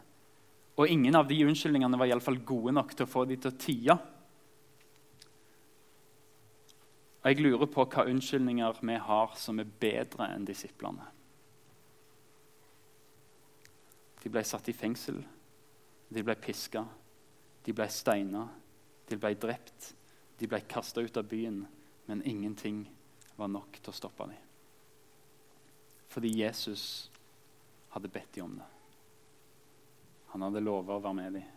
Og 0.79 0.89
ingen 0.89 1.15
av 1.15 1.27
de 1.29 1.37
unnskyldningene 1.45 1.99
var 1.99 2.09
i 2.09 2.13
alle 2.15 2.23
fall 2.23 2.39
gode 2.47 2.73
nok 2.73 2.95
til 2.95 3.05
å 3.05 3.11
få 3.11 3.25
dem 3.29 3.41
til 3.41 3.51
å 3.51 3.57
tie. 3.59 3.97
Og 7.23 7.29
Jeg 7.29 7.43
lurer 7.43 7.69
på 7.71 7.85
hva 7.85 8.07
unnskyldninger 8.09 8.79
vi 8.81 8.95
har 9.09 9.35
som 9.39 9.59
er 9.59 9.75
bedre 9.79 10.27
enn 10.33 10.47
disiplene. 10.47 11.05
De 14.23 14.31
ble 14.31 14.43
satt 14.47 14.69
i 14.71 14.75
fengsel, 14.75 15.19
de 16.07 16.23
ble 16.23 16.35
piska, 16.39 16.85
de 17.63 17.75
ble 17.75 17.89
steina, 17.91 18.45
de 19.09 19.19
ble 19.19 19.33
drept, 19.35 19.91
de 20.43 20.49
ble 20.51 20.59
kasta 20.67 20.99
ut 20.99 21.17
av 21.17 21.23
byen, 21.31 21.61
men 22.05 22.23
ingenting 22.27 22.83
var 23.39 23.47
nok 23.47 23.77
til 23.79 23.93
å 23.93 23.95
stoppe 23.95 24.27
dem. 24.27 24.39
Fordi 26.11 26.33
Jesus 26.35 26.83
hadde 27.95 28.11
bedt 28.11 28.35
dem 28.35 28.49
om 28.49 28.57
det. 28.59 28.67
Han 30.33 30.43
hadde 30.43 30.65
lovet 30.65 30.91
å 30.91 30.99
være 30.99 31.17
med 31.21 31.37
dem. 31.37 31.47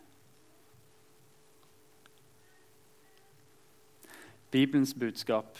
Bibelens 4.54 4.94
budskap 4.94 5.58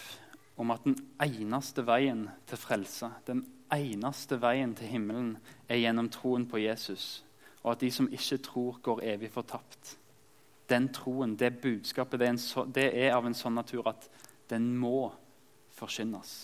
om 0.56 0.71
at 0.71 0.87
den 0.87 0.95
eneste 1.21 1.83
veien 1.85 2.28
til 2.47 2.62
frelse, 2.62 3.11
den 3.26 3.42
eneste 3.75 4.38
veien 4.40 4.76
til 4.78 4.95
himmelen, 4.95 5.35
er 5.66 5.83
gjennom 5.83 6.12
troen 6.14 6.47
på 6.47 6.62
Jesus, 6.62 7.25
og 7.64 7.75
at 7.75 7.83
de 7.83 7.90
som 7.90 8.06
ikke 8.06 8.38
tror, 8.47 8.78
går 8.87 9.02
evig 9.16 9.35
fortapt. 9.35 9.97
Den 10.70 10.88
troen, 10.94 11.37
det 11.38 11.61
budskapet, 11.62 12.20
det 12.20 12.28
er, 12.28 12.37
så, 12.42 12.64
det 12.64 12.88
er 12.90 13.14
av 13.14 13.26
en 13.26 13.37
sånn 13.37 13.54
natur 13.54 13.87
at 13.90 14.08
den 14.50 14.73
må 14.78 15.12
forkynnes. 15.76 16.35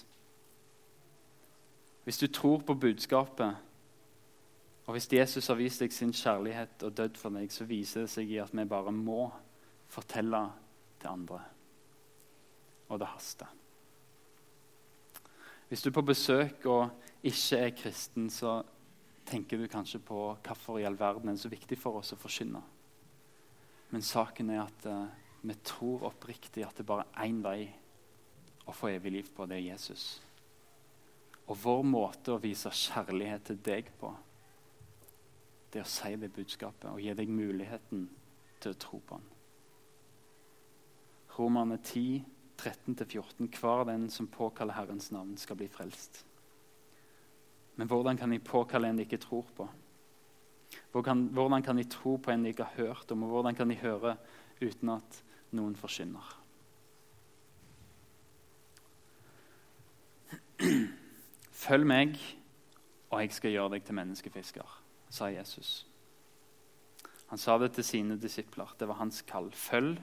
Hvis 2.04 2.18
du 2.18 2.26
tror 2.26 2.62
på 2.66 2.74
budskapet, 2.74 3.56
og 4.86 4.96
hvis 4.96 5.08
Jesus 5.12 5.46
har 5.46 5.58
vist 5.58 5.82
deg 5.82 5.94
sin 5.94 6.12
kjærlighet 6.14 6.82
og 6.82 6.94
dødd 6.98 7.18
for 7.18 7.34
deg, 7.34 7.50
så 7.54 7.66
viser 7.66 8.04
det 8.06 8.12
seg 8.14 8.30
i 8.30 8.40
at 8.42 8.54
vi 8.54 8.66
bare 8.66 8.94
må 8.94 9.28
fortelle 9.92 10.42
til 10.98 11.12
andre 11.12 11.42
og 12.92 12.98
det 13.00 13.08
haster. 13.08 13.48
Hvis 15.68 15.82
du 15.82 15.88
er 15.88 15.96
på 15.96 16.04
besøk 16.04 16.66
og 16.68 16.90
ikke 17.24 17.56
er 17.56 17.76
kristen, 17.76 18.28
så 18.30 18.58
tenker 19.24 19.56
du 19.56 19.70
kanskje 19.70 20.02
på 20.04 20.26
hvorfor 20.44 20.76
i 20.78 20.84
all 20.84 20.98
verden 21.00 21.30
er 21.30 21.38
det 21.38 21.44
så 21.46 21.52
viktig 21.52 21.78
for 21.80 22.02
oss 22.02 22.12
å 22.12 22.20
forkynne. 22.20 22.60
Men 23.92 24.04
saken 24.04 24.50
er 24.50 24.64
at 24.64 24.88
uh, 24.88 25.06
vi 25.42 25.56
tror 25.66 26.08
oppriktig 26.08 26.64
at 26.66 26.78
det 26.78 26.86
bare 26.88 27.06
er 27.12 27.28
én 27.28 27.40
vei 27.44 27.66
å 28.66 28.74
få 28.74 28.92
evig 28.92 29.12
liv 29.12 29.30
på. 29.34 29.46
Det 29.46 29.58
er 29.58 29.68
Jesus. 29.72 30.06
Og 31.50 31.58
vår 31.62 31.82
måte 31.84 32.32
å 32.32 32.40
vise 32.40 32.70
kjærlighet 32.72 33.50
til 33.50 33.58
deg 33.64 33.90
på, 34.00 34.12
det 35.72 35.80
er 35.80 35.86
å 35.86 35.92
si 35.92 36.12
det 36.20 36.32
budskapet 36.32 36.90
og 36.90 37.00
gi 37.00 37.14
deg 37.16 37.30
muligheten 37.32 38.06
til 38.60 38.74
å 38.74 38.80
tro 38.80 39.00
på 39.00 39.18
han. 39.18 39.28
Romerne 41.32 41.78
10 41.80 42.32
13-14. 42.62 43.48
Hver 43.60 43.84
den 43.84 44.10
som 44.10 44.26
påkaller 44.26 44.74
Herrens 44.74 45.10
navn, 45.10 45.36
skal 45.36 45.56
bli 45.56 45.68
frelst. 45.68 46.24
Men 47.76 47.88
hvordan 47.88 48.16
kan 48.16 48.30
de 48.30 48.38
påkalle 48.38 48.88
en 48.88 48.96
de 48.96 49.06
ikke 49.06 49.22
tror 49.22 49.46
på? 49.56 49.68
Hvordan 50.92 51.62
kan 51.62 51.76
de 51.76 51.84
tro 51.88 52.16
på 52.16 52.30
en 52.30 52.44
de 52.44 52.52
ikke 52.52 52.64
har 52.64 52.84
hørt 52.84 53.10
om, 53.10 53.22
og 53.22 53.28
hvordan 53.28 53.54
kan 53.54 53.70
de 53.70 53.80
høre 53.80 54.16
uten 54.60 54.88
at 54.88 55.22
noen 55.52 55.76
forkynner? 55.76 56.38
Følg 61.62 61.86
meg, 61.86 62.18
og 63.10 63.20
jeg 63.22 63.32
skal 63.32 63.54
gjøre 63.54 63.74
deg 63.74 63.86
til 63.86 63.98
menneskefisker, 63.98 64.76
sa 65.12 65.28
Jesus. 65.32 65.82
Han 67.32 67.40
sa 67.40 67.56
det 67.58 67.72
til 67.72 67.84
sine 67.84 68.18
disipler. 68.20 68.74
Det 68.78 68.88
var 68.88 68.98
hans 69.00 69.22
kall. 69.24 69.48
Følg 69.56 69.96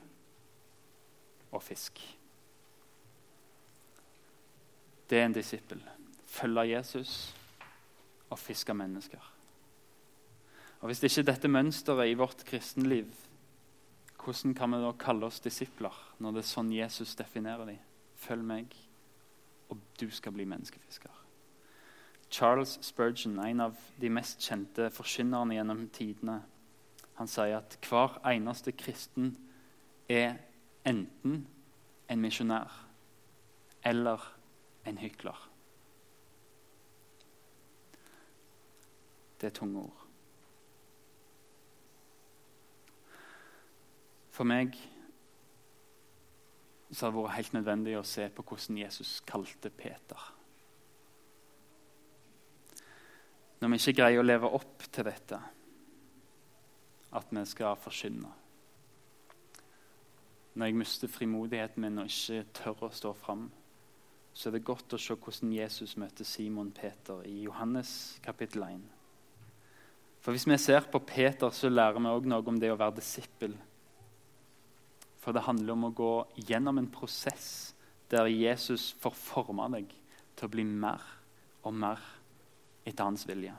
og 1.52 1.62
fisk. 1.64 2.02
Det 5.10 5.20
er 5.20 5.26
en 5.26 5.34
disippel. 5.34 5.84
Følge 6.26 6.70
Jesus 6.72 7.36
og 8.30 8.40
fiske 8.40 8.74
mennesker. 8.74 9.39
Og 10.80 10.88
Hvis 10.88 11.04
ikke 11.04 11.28
dette 11.28 11.48
mønsteret 11.48 12.08
i 12.08 12.14
vårt 12.14 12.46
kristenliv, 12.46 13.08
hvordan 14.24 14.54
kan 14.56 14.72
vi 14.72 14.78
da 14.84 14.92
kalle 15.00 15.26
oss 15.26 15.40
disipler 15.40 15.96
når 16.20 16.32
det 16.32 16.44
er 16.44 16.48
sånn 16.48 16.72
Jesus 16.72 17.16
definerer 17.20 17.66
dem? 17.68 17.80
Følg 18.20 18.44
meg, 18.44 18.76
og 19.70 19.80
du 20.00 20.10
skal 20.12 20.36
bli 20.36 20.46
menneskefisker. 20.48 21.12
Charles 22.30 22.78
Spurgeon, 22.86 23.40
en 23.40 23.60
av 23.60 23.78
de 24.00 24.10
mest 24.10 24.44
kjente 24.44 24.90
forkynnerne 24.94 25.56
gjennom 25.58 25.88
tidene, 25.96 26.42
han 27.20 27.28
sier 27.28 27.58
at 27.58 27.78
hver 27.90 28.20
eneste 28.30 28.72
kristen 28.78 29.34
er 30.08 30.38
enten 30.88 31.42
en 32.10 32.22
misjonær 32.22 32.76
eller 33.84 34.24
en 34.88 35.00
hykler. 35.02 35.50
Det 39.42 39.50
er 39.50 39.56
tunge 39.56 39.88
ord. 39.88 40.09
For 44.40 44.48
meg 44.48 44.78
så 46.96 47.06
har 47.06 47.12
det 47.12 47.20
vært 47.20 47.36
helt 47.36 47.56
nødvendig 47.58 47.98
å 48.00 48.06
se 48.08 48.30
på 48.32 48.46
hvordan 48.48 48.78
Jesus 48.80 49.18
kalte 49.28 49.68
Peter. 49.68 50.22
Når 53.60 53.74
vi 53.74 53.82
ikke 53.82 53.98
greier 53.98 54.24
å 54.24 54.24
leve 54.24 54.54
opp 54.56 54.88
til 54.88 55.10
dette, 55.10 55.42
at 57.20 57.36
vi 57.36 57.46
skal 57.52 57.76
forkynne 57.84 58.32
Når 60.54 60.66
jeg 60.70 60.80
mister 60.86 61.12
frimodigheten 61.12 61.84
min 61.84 62.00
og 62.00 62.08
ikke 62.08 62.46
tør 62.54 62.88
å 62.88 62.94
stå 62.96 63.12
fram, 63.20 63.50
så 64.34 64.48
er 64.48 64.56
det 64.56 64.66
godt 64.72 64.96
å 64.96 65.04
se 65.04 65.20
hvordan 65.20 65.52
Jesus 65.52 65.98
møter 66.00 66.24
Simon 66.24 66.72
Peter 66.72 67.26
i 67.28 67.42
Johannes 67.44 68.22
kapittel 68.24 68.64
1. 68.64 68.86
For 70.24 70.32
Hvis 70.32 70.48
vi 70.48 70.58
ser 70.58 70.88
på 70.88 71.04
Peter, 71.04 71.50
så 71.52 71.68
lærer 71.68 72.00
vi 72.00 72.08
òg 72.08 72.32
noe 72.32 72.48
om 72.48 72.60
det 72.60 72.72
å 72.72 72.80
være 72.80 73.02
disippel. 73.02 73.66
For 75.30 75.38
det 75.38 75.44
handler 75.46 75.76
om 75.76 75.84
å 75.86 75.94
gå 75.94 76.14
gjennom 76.50 76.80
en 76.82 76.88
prosess 76.90 77.76
der 78.10 78.26
Jesus 78.34 78.96
får 78.98 79.14
forme 79.14 79.68
deg 79.76 79.92
til 80.34 80.48
å 80.48 80.50
bli 80.56 80.64
mer 80.66 81.04
og 81.70 81.76
mer 81.78 82.02
etter 82.82 83.06
hans 83.06 83.28
vilje. 83.30 83.54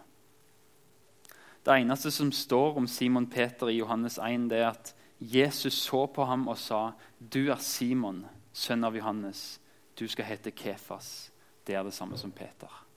Det 1.62 1.76
eneste 1.76 2.10
som 2.10 2.32
står 2.34 2.80
om 2.82 2.90
Simon 2.90 3.28
Peter 3.30 3.70
i 3.70 3.76
Johannes 3.76 4.18
1, 4.18 4.48
det 4.50 4.58
er 4.58 4.72
at 4.72 4.90
Jesus 5.22 5.78
så 5.78 6.08
på 6.10 6.26
ham 6.26 6.48
og 6.50 6.58
sa, 6.58 6.90
'Du 7.20 7.52
er 7.52 7.62
Simon, 7.62 8.26
sønn 8.52 8.82
av 8.84 8.96
Johannes.' 8.98 9.60
Du 9.94 10.08
skal 10.08 10.24
hete 10.24 10.50
Kefas. 10.50 11.30
Det 11.64 11.76
er 11.76 11.84
det 11.84 11.94
samme 11.94 12.18
som 12.18 12.32
Peter. 12.32 12.89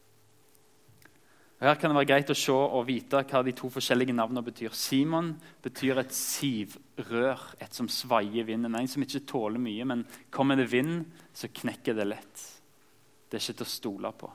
Og 1.64 1.70
her 1.70 1.78
kan 1.80 1.94
det 1.94 1.96
være 1.96 2.08
greit 2.10 2.32
å 2.34 2.36
se 2.36 2.52
og 2.52 2.82
vite 2.90 3.22
hva 3.24 3.40
de 3.48 3.54
to 3.56 3.70
forskjellige 3.72 4.12
navnene 4.12 4.42
betyr. 4.44 4.74
Simon 4.76 5.30
betyr 5.64 6.02
et 6.02 6.12
sivrør, 6.12 7.40
et 7.64 7.72
som 7.72 7.88
svaier 7.88 8.44
vinden. 8.44 8.76
En 8.76 8.90
som 8.92 9.06
ikke 9.06 9.22
tåler 9.32 9.62
mye, 9.64 9.86
men 9.88 10.02
kommer 10.28 10.60
det 10.60 10.66
vind, 10.74 11.06
så 11.32 11.48
knekker 11.48 11.96
det 11.96 12.10
lett. 12.10 12.42
Det 13.32 13.40
er 13.40 13.46
ikke 13.46 13.62
til 13.62 13.70
å 13.70 13.72
stole 13.72 14.12
på. 14.12 14.32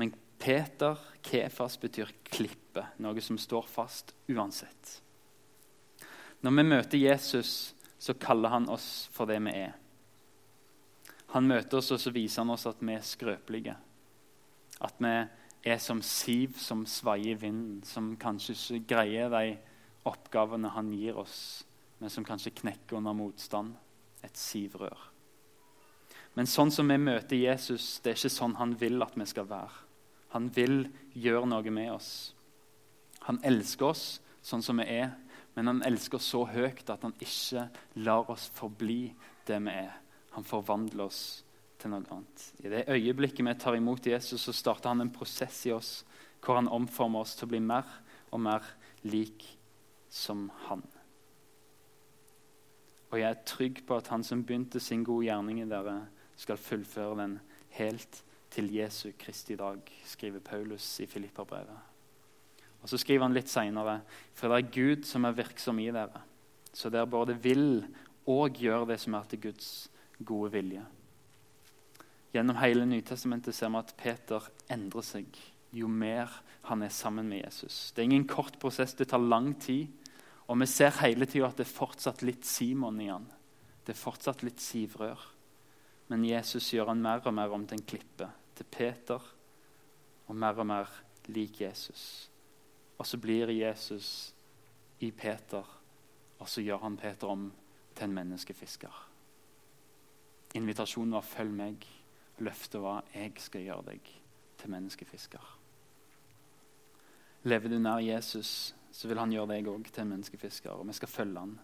Men 0.00 0.14
Peter, 0.40 0.96
Kefas, 1.28 1.76
betyr 1.82 2.14
klippe, 2.24 2.86
noe 3.04 3.20
som 3.20 3.36
står 3.36 3.68
fast 3.68 4.14
uansett. 4.32 4.94
Når 6.40 6.56
vi 6.56 6.64
møter 6.70 7.02
Jesus, 7.02 7.74
så 8.00 8.14
kaller 8.16 8.54
han 8.54 8.70
oss 8.72 9.10
for 9.12 9.28
det 9.28 9.42
vi 9.44 9.52
er. 9.60 9.76
Han 11.34 11.52
møter 11.52 11.82
oss 11.82 11.92
og 11.92 12.00
så 12.00 12.14
viser 12.16 12.46
han 12.46 12.54
oss 12.56 12.64
at 12.70 12.80
vi 12.80 12.96
er 12.96 13.04
skrøpelige. 13.04 13.76
At 14.80 15.04
vi 15.04 15.12
er 15.64 15.78
som 15.82 16.02
siv 16.02 16.58
som 16.60 16.84
svaier 16.86 17.38
vinden, 17.40 17.82
som 17.84 18.14
kanskje 18.20 18.54
ikke 18.54 18.94
greier 18.94 19.32
de 19.32 19.56
oppgavene 20.08 20.70
han 20.74 20.90
gir 20.94 21.18
oss, 21.18 21.64
men 21.98 22.10
som 22.10 22.24
kanskje 22.24 22.54
knekker 22.62 22.98
under 22.98 23.16
motstand. 23.16 23.74
Et 24.22 24.34
sivrør. 24.38 24.98
Men 26.34 26.46
sånn 26.46 26.70
som 26.74 26.90
vi 26.90 26.96
møter 26.98 27.38
Jesus, 27.38 28.00
det 28.02 28.12
er 28.12 28.18
ikke 28.18 28.34
sånn 28.34 28.56
han 28.58 28.74
vil 28.78 29.02
at 29.02 29.14
vi 29.18 29.26
skal 29.26 29.46
være. 29.50 29.84
Han 30.34 30.48
vil 30.54 30.84
gjøre 31.14 31.48
noe 31.50 31.72
med 31.74 31.92
oss. 31.92 32.10
Han 33.26 33.40
elsker 33.46 33.90
oss 33.92 34.04
sånn 34.44 34.62
som 34.64 34.78
vi 34.80 34.86
er, 34.98 35.12
men 35.56 35.70
han 35.70 35.82
elsker 35.86 36.18
oss 36.18 36.30
så 36.34 36.44
høyt 36.46 36.90
at 36.90 37.02
han 37.06 37.16
ikke 37.18 37.68
lar 38.06 38.30
oss 38.30 38.48
forbli 38.54 39.08
det 39.48 39.58
vi 39.64 39.74
er. 39.74 39.94
Han 40.36 40.46
forvandler 40.46 41.08
oss 41.08 41.22
til 41.78 41.92
noe 41.92 42.06
annet. 42.10 42.44
I 42.64 42.70
det 42.72 42.84
øyeblikket 42.90 43.46
vi 43.46 43.54
tar 43.58 43.78
imot 43.78 44.06
Jesus, 44.06 44.42
så 44.42 44.52
starter 44.52 44.92
han 44.92 45.04
en 45.04 45.14
prosess 45.14 45.64
i 45.66 45.74
oss 45.74 46.02
hvor 46.44 46.58
han 46.58 46.70
omformer 46.70 47.24
oss 47.24 47.34
til 47.36 47.48
å 47.48 47.52
bli 47.52 47.60
mer 47.62 47.86
og 48.30 48.42
mer 48.44 48.66
lik 49.06 49.44
som 50.10 50.48
han. 50.68 50.84
Og 53.08 53.18
jeg 53.20 53.28
er 53.30 53.44
trygg 53.48 53.82
på 53.88 53.96
at 53.96 54.10
han 54.12 54.24
som 54.24 54.44
begynte 54.44 54.80
sin 54.80 55.04
gode 55.06 55.28
gjerning 55.28 55.62
i 55.62 55.68
dere, 55.68 56.00
skal 56.38 56.60
fullføre 56.60 57.16
den 57.18 57.38
helt 57.74 58.20
til 58.52 58.68
Jesu 58.72 59.10
Kristi 59.18 59.56
dag, 59.58 59.80
skriver 60.06 60.44
Paulus 60.44 60.86
i 61.02 61.06
Filipperbrevet. 61.06 61.86
Og 62.82 62.88
Så 62.88 63.00
skriver 63.00 63.26
han 63.26 63.34
litt 63.34 63.50
seinere 63.50 64.00
for 64.36 64.48
det 64.48 64.58
er 64.58 64.74
Gud 64.74 65.08
som 65.08 65.26
er 65.26 65.34
virksom 65.34 65.80
i 65.82 65.90
dere, 65.90 66.22
så 66.72 66.90
dere 66.92 67.10
både 67.10 67.34
vil 67.42 67.82
og 68.28 68.60
gjør 68.60 68.86
det 68.92 69.00
som 69.00 69.16
er 69.18 69.26
til 69.28 69.40
Guds 69.48 69.88
gode 70.24 70.52
vilje. 70.52 70.84
Gjennom 72.32 72.58
hele 72.60 72.84
Nytestamentet 72.86 73.56
ser 73.56 73.70
vi 73.72 73.80
at 73.80 73.94
Peter 73.96 74.50
endrer 74.72 75.06
seg 75.06 75.38
jo 75.72 75.88
mer 75.88 76.32
han 76.68 76.82
er 76.82 76.92
sammen 76.92 77.28
med 77.28 77.44
Jesus. 77.44 77.92
Det 77.92 78.02
er 78.02 78.10
ingen 78.10 78.28
kort 78.28 78.58
prosess, 78.60 78.94
det 78.94 79.08
tar 79.08 79.22
lang 79.22 79.54
tid. 79.60 79.88
Og 80.48 80.60
vi 80.60 80.68
ser 80.68 80.92
hele 81.02 81.26
tida 81.28 81.48
at 81.48 81.58
det 81.60 81.66
er 81.66 81.76
fortsatt 81.76 82.24
litt 82.24 82.44
Simon 82.48 83.00
i 83.00 83.08
han. 83.08 83.26
Det 83.84 83.94
er 83.94 84.00
fortsatt 84.00 84.44
litt 84.44 84.60
sivrør. 84.60 85.20
Men 86.08 86.24
Jesus 86.24 86.70
gjør 86.72 86.92
han 86.92 87.02
mer 87.04 87.24
og 87.28 87.36
mer 87.36 87.52
om 87.52 87.66
til 87.68 87.80
en 87.80 87.88
klippe, 87.88 88.28
til 88.56 88.68
Peter, 88.72 89.20
og 90.28 90.36
mer 90.36 90.60
og 90.60 90.68
mer 90.68 90.92
lik 91.32 91.60
Jesus. 91.60 92.02
Og 92.96 93.06
så 93.06 93.20
blir 93.20 93.52
Jesus 93.52 94.32
i 95.04 95.10
Peter, 95.12 95.64
og 96.38 96.48
så 96.48 96.64
gjør 96.64 96.84
han 96.84 96.96
Peter 97.00 97.28
om 97.28 97.50
til 97.94 98.08
en 98.08 98.16
menneskefisker. 98.16 99.04
Invitasjonen 100.56 101.12
var 101.12 101.22
'følg 101.22 101.52
meg'. 101.52 101.97
Løftet 102.38 102.80
var 102.80 103.04
'jeg 103.14 103.32
skal 103.38 103.62
gjøre 103.62 103.84
deg 103.86 104.00
til 104.58 104.70
menneskefisker'. 104.70 105.58
Lever 107.42 107.68
du 107.68 107.78
nær 107.78 107.98
Jesus, 107.98 108.74
så 108.92 109.08
vil 109.08 109.18
han 109.18 109.32
gjøre 109.32 109.46
deg 109.46 109.66
òg 109.66 109.92
til 109.92 110.02
en 110.02 110.08
menneskefisker, 110.08 110.70
og 110.70 110.86
vi 110.86 110.92
skal 110.92 111.08
følge 111.08 111.38
han. 111.38 111.58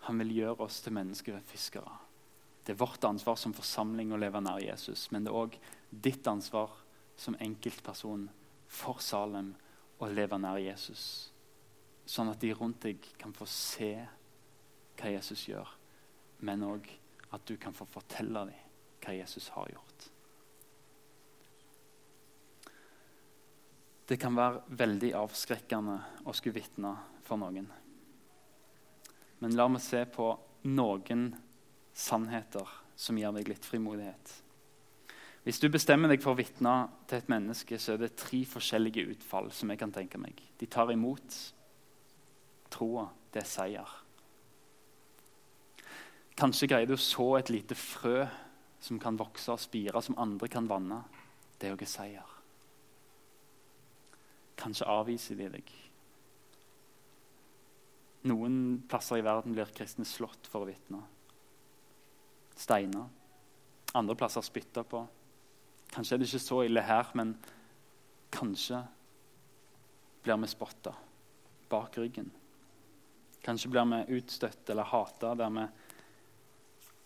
Han 0.00 0.18
vil 0.18 0.34
gjøre 0.34 0.60
oss 0.60 0.80
til 0.80 0.92
menneskefiskere. 0.92 1.98
Det 2.66 2.72
er 2.72 2.78
vårt 2.84 3.04
ansvar 3.04 3.36
som 3.36 3.54
forsamling 3.54 4.12
å 4.12 4.16
leve 4.16 4.40
nær 4.40 4.58
Jesus, 4.58 5.10
men 5.12 5.24
det 5.24 5.32
er 5.32 5.40
òg 5.40 5.58
ditt 5.90 6.26
ansvar 6.26 6.70
som 7.16 7.36
enkeltperson 7.40 8.28
for 8.66 8.98
Salem 8.98 9.54
å 10.00 10.06
leve 10.06 10.38
nær 10.38 10.58
Jesus. 10.62 11.32
Sånn 12.06 12.30
at 12.30 12.40
de 12.40 12.52
rundt 12.54 12.82
deg 12.82 13.04
kan 13.18 13.32
få 13.32 13.46
se 13.46 13.92
hva 15.00 15.12
Jesus 15.12 15.48
gjør, 15.48 15.68
men 16.40 16.62
òg 16.62 16.88
at 17.30 17.46
du 17.46 17.56
kan 17.56 17.72
få 17.76 17.84
fortelle 17.84 18.44
dem 18.48 18.69
hva 19.00 19.14
Jesus 19.16 19.48
har 19.56 19.70
gjort. 19.72 20.08
Det 24.10 24.18
kan 24.18 24.34
være 24.34 24.64
veldig 24.74 25.12
avskrekkende 25.14 25.96
å 26.26 26.34
skulle 26.34 26.58
vitne 26.58 26.96
for 27.22 27.38
noen. 27.38 27.68
Men 29.40 29.56
la 29.56 29.68
meg 29.70 29.82
se 29.84 30.02
på 30.10 30.32
noen 30.66 31.28
sannheter 31.94 32.66
som 32.98 33.18
gir 33.18 33.32
deg 33.36 33.52
litt 33.52 33.64
frimodighet. 33.64 34.32
Hvis 35.46 35.62
du 35.62 35.70
bestemmer 35.72 36.10
deg 36.10 36.20
for 36.20 36.34
å 36.34 36.40
vitne 36.40 36.74
til 37.08 37.20
et 37.20 37.30
menneske, 37.32 37.78
så 37.80 37.94
er 37.94 38.02
det 38.02 38.16
tre 38.20 38.42
forskjellige 38.44 39.06
utfall 39.14 39.48
som 39.56 39.70
jeg 39.72 39.80
kan 39.80 39.94
tenke 39.94 40.20
meg. 40.20 40.42
De 40.60 40.68
tar 40.68 40.92
imot 40.92 41.38
troa. 42.70 43.08
Det 43.30 43.44
er 43.44 43.48
seier. 43.48 43.90
Kanskje 46.34 46.66
greier 46.70 46.88
du 46.88 46.96
å 46.96 47.00
så 47.00 47.36
et 47.38 47.50
lite 47.52 47.76
frø 47.78 48.24
som 48.80 48.98
kan 49.00 49.18
vokse 49.20 49.52
og 49.52 49.60
spire, 49.60 50.02
som 50.02 50.18
andre 50.18 50.48
kan 50.48 50.68
vanne. 50.68 51.02
Det 51.60 51.68
er 51.68 51.76
òg 51.76 51.84
seier. 51.88 52.36
Kanskje 54.60 54.88
avviser 54.88 55.38
de 55.38 55.48
deg. 55.56 55.72
Noen 58.28 58.82
plasser 58.88 59.20
i 59.20 59.24
verden 59.24 59.56
blir 59.56 59.72
kristne 59.76 60.04
slått 60.08 60.48
for 60.50 60.64
å 60.64 60.68
vitne 60.68 61.00
steiner. 62.60 63.06
Andre 63.96 64.14
plasser 64.14 64.44
spytta 64.44 64.84
på. 64.84 65.00
Kanskje 65.90 66.14
er 66.14 66.20
det 66.20 66.28
ikke 66.28 66.42
så 66.44 66.58
ille 66.66 66.82
her, 66.84 67.08
men 67.18 67.32
kanskje 68.30 68.82
blir 70.22 70.38
vi 70.42 70.50
spotta 70.50 70.92
bak 71.70 71.96
ryggen. 71.98 72.28
Kanskje 73.42 73.70
blir 73.72 73.88
vi 73.88 74.18
utstøtt 74.20 74.70
eller 74.70 74.90
hata 74.92 75.32
der 75.34 75.54
vi 75.56 75.64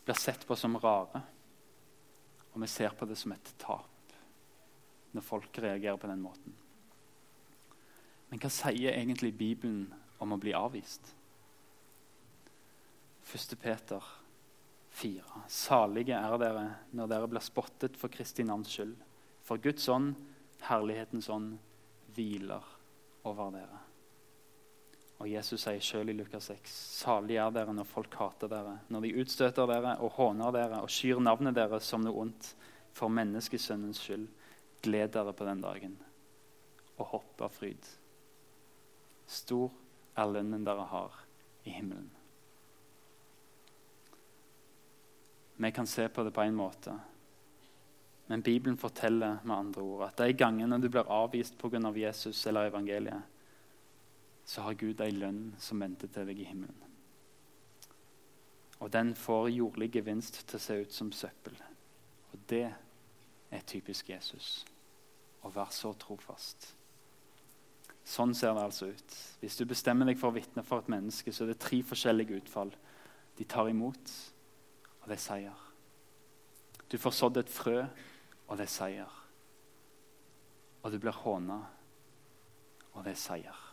blir 0.05 0.19
sett 0.21 0.47
på 0.47 0.57
som 0.57 0.77
rare. 0.83 1.23
Og 2.55 2.63
vi 2.63 2.71
ser 2.71 2.95
på 2.95 3.07
det 3.11 3.19
som 3.19 3.35
et 3.35 3.55
tap 3.59 3.91
når 5.15 5.23
folk 5.23 5.59
reagerer 5.63 5.99
på 6.01 6.11
den 6.11 6.23
måten. 6.23 6.55
Men 8.31 8.41
hva 8.43 8.51
sier 8.51 8.95
egentlig 8.95 9.35
Bibelen 9.39 9.87
om 10.23 10.35
å 10.35 10.41
bli 10.43 10.55
avvist? 10.57 11.13
1. 13.25 13.55
Peter 13.63 14.03
4. 14.95 15.45
Salige 15.51 16.19
er 16.19 16.37
dere 16.39 16.65
når 16.95 17.11
dere 17.11 17.31
blir 17.31 17.45
spottet 17.45 17.99
for 17.99 18.13
Kristi 18.13 18.47
navns 18.47 18.71
skyld. 18.75 18.95
For 19.45 19.61
Guds 19.63 19.87
ånd, 19.91 20.15
herlighetens 20.67 21.29
ånd, 21.33 21.57
hviler 22.15 22.63
over 23.27 23.51
dere. 23.55 23.81
Og 25.23 25.29
Jesus 25.31 25.63
sier 25.63 25.83
sjøl 25.83 26.11
i 26.11 26.17
Lukas 26.17 26.51
6.: 26.51 26.73
Salige 27.05 27.43
er 27.43 27.53
dere 27.55 27.75
når 27.75 27.87
folk 27.89 28.15
hater 28.19 28.51
dere, 28.51 28.79
når 28.91 29.07
de 29.07 29.13
utstøter 29.23 29.69
dere 29.71 29.97
og 30.03 30.17
håner 30.19 30.55
dere 30.55 30.81
og 30.83 30.91
skyr 30.91 31.23
navnet 31.23 31.55
deres 31.57 31.87
som 31.87 32.03
noe 32.05 32.27
ondt. 32.27 32.55
For 32.95 33.11
menneskesønnens 33.11 33.99
skyld, 34.05 34.29
gled 34.85 35.09
dere 35.17 35.33
på 35.35 35.47
den 35.49 35.63
dagen 35.65 35.97
og 36.95 37.09
hopp 37.11 37.41
av 37.43 37.51
fryd. 37.51 37.89
Stor 39.27 39.73
er 40.15 40.31
lønnen 40.31 40.63
dere 40.67 40.85
har 40.93 41.17
i 41.67 41.73
himmelen. 41.75 42.11
Vi 45.57 45.71
kan 45.73 45.87
se 45.87 46.09
på 46.09 46.23
det 46.23 46.31
på 46.35 46.43
en 46.43 46.55
måte. 46.55 46.95
Men 48.27 48.43
Bibelen 48.43 48.77
forteller 48.77 49.39
med 49.45 49.57
andre 49.57 49.83
ord 49.83 50.07
at 50.09 50.19
de 50.19 50.33
gangene 50.33 50.79
du 50.81 50.89
blir 50.89 51.11
avvist 51.11 51.59
pga. 51.59 51.83
Av 51.85 51.99
Jesus 51.99 52.47
eller 52.47 52.71
evangeliet, 52.71 53.23
så 54.45 54.63
har 54.63 54.77
Gud 54.79 55.01
ei 55.01 55.13
lønn 55.15 55.55
som 55.59 55.81
venter 55.81 56.11
til 56.13 56.29
deg 56.29 56.41
i 56.41 56.49
himmelen. 56.49 56.83
Og 58.85 58.91
den 58.93 59.15
får 59.17 59.49
jordlig 59.55 59.91
gevinst 59.95 60.43
til 60.45 60.59
å 60.59 60.63
se 60.63 60.77
ut 60.83 60.93
som 60.93 61.13
søppel. 61.15 61.57
Og 62.33 62.41
det 62.51 62.67
er 63.55 63.69
typisk 63.69 64.11
Jesus. 64.11 64.65
Å 65.45 65.53
være 65.53 65.73
så 65.73 65.95
trofast. 65.97 66.75
Sånn 68.05 68.35
ser 68.37 68.53
det 68.53 68.67
altså 68.67 68.91
ut. 68.93 69.17
Hvis 69.41 69.57
du 69.57 69.65
bestemmer 69.69 70.11
deg 70.11 70.21
for 70.21 70.29
å 70.29 70.37
vitne 70.37 70.65
for 70.67 70.85
et 70.85 70.91
menneske, 70.93 71.33
så 71.33 71.47
er 71.47 71.55
det 71.55 71.63
tre 71.65 71.81
forskjellige 71.87 72.43
utfall. 72.43 72.75
De 73.39 73.47
tar 73.49 73.71
imot, 73.73 74.13
og 75.01 75.09
det 75.09 75.17
er 75.17 75.25
seier. 75.25 75.63
Du 76.93 76.99
får 77.01 77.17
sådd 77.17 77.41
et 77.41 77.53
frø, 77.53 77.79
og 78.45 78.59
det 78.61 78.69
er 78.69 78.75
seier. 78.75 79.21
Og 80.85 80.93
du 80.93 81.01
blir 81.01 81.17
håna, 81.25 81.63
og 82.93 83.07
det 83.07 83.15
er 83.15 83.23
seier. 83.23 83.64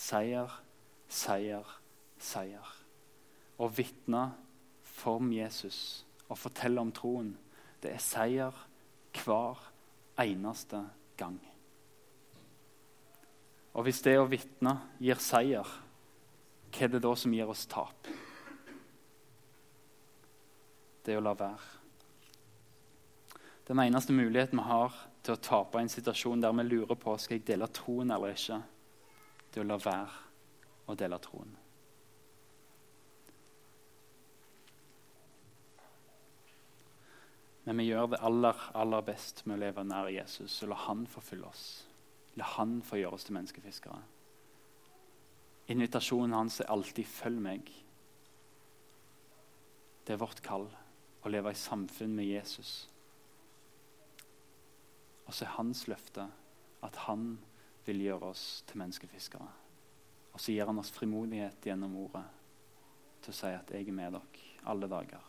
Seier, 0.00 0.52
seier, 1.10 1.66
seier. 2.20 2.70
Å 3.60 3.68
vitne 3.68 4.30
for 4.86 5.20
Jesus 5.34 6.06
og 6.30 6.38
fortelle 6.40 6.80
om 6.80 6.92
troen, 6.94 7.34
det 7.82 7.92
er 7.92 8.02
seier 8.02 8.56
hver 9.20 9.60
eneste 10.20 10.80
gang. 11.20 11.38
Og 13.76 13.86
hvis 13.86 14.00
det 14.02 14.16
å 14.18 14.28
vitne 14.30 14.78
gir 15.02 15.20
seier, 15.22 15.68
hva 16.70 16.86
er 16.86 16.92
det 16.94 17.02
da 17.04 17.14
som 17.18 17.34
gir 17.34 17.50
oss 17.50 17.68
tap? 17.70 18.08
det 21.04 21.16
er 21.16 21.20
å 21.20 21.24
la 21.24 21.34
være. 21.34 21.78
Den 23.66 23.80
eneste 23.82 24.14
muligheten 24.14 24.58
vi 24.58 24.66
har 24.66 24.96
til 25.24 25.36
å 25.36 25.42
tape 25.42 25.80
en 25.80 25.90
situasjon 25.90 26.42
der 26.42 26.54
vi 26.58 26.66
lurer 26.68 26.98
på 26.98 27.16
skal 27.18 27.38
jeg 27.38 27.46
dele 27.48 27.68
troen 27.74 28.10
eller 28.14 28.34
ikke, 28.34 28.60
er 29.56 29.64
å 29.64 29.66
la 29.66 29.80
være 29.82 30.90
å 30.90 30.94
dele 30.98 31.18
troen. 31.22 31.56
Men 37.64 37.78
vi 37.78 37.90
gjør 37.90 38.08
det 38.10 38.22
aller, 38.26 38.62
aller 38.74 39.02
best 39.06 39.44
med 39.46 39.58
å 39.58 39.60
leve 39.64 39.84
nær 39.86 40.08
Jesus 40.10 40.62
og 40.64 40.72
la 40.72 40.78
han 40.86 41.04
forfylle 41.06 41.46
oss. 41.46 41.66
La 42.40 42.46
han 42.56 42.80
få 42.82 42.98
gjøre 42.98 43.18
oss 43.18 43.26
til 43.28 43.36
menneskefiskere. 43.36 44.00
Invitasjonen 45.70 46.34
hans 46.34 46.60
er 46.60 46.70
alltid 46.70 47.06
'følg 47.06 47.40
meg'. 47.40 47.70
Det 50.06 50.12
er 50.12 50.24
vårt 50.24 50.42
kall 50.42 50.66
å 51.22 51.28
leve 51.28 51.50
i 51.50 51.54
samfunn 51.54 52.16
med 52.16 52.24
Jesus. 52.24 52.88
Og 55.26 55.34
så 55.34 55.44
er 55.44 55.56
hans 55.58 55.86
løfte 55.86 56.30
at 56.82 56.96
han 56.96 57.38
vil 57.90 58.06
gjøre 58.06 58.30
oss 58.30 58.44
til 58.68 58.78
menneskefiskere. 58.78 59.48
Og 60.30 60.40
så 60.40 60.54
gir 60.54 60.68
han 60.68 60.78
oss 60.78 60.92
frimodighet 60.94 61.66
gjennom 61.66 61.96
ordet 62.04 62.24
til 63.20 63.32
å 63.32 63.36
si 63.36 63.50
at 63.50 63.70
'jeg 63.70 63.88
er 63.88 63.92
med 63.92 64.12
dere 64.12 64.22
alle 64.64 64.88
dager 64.88 65.24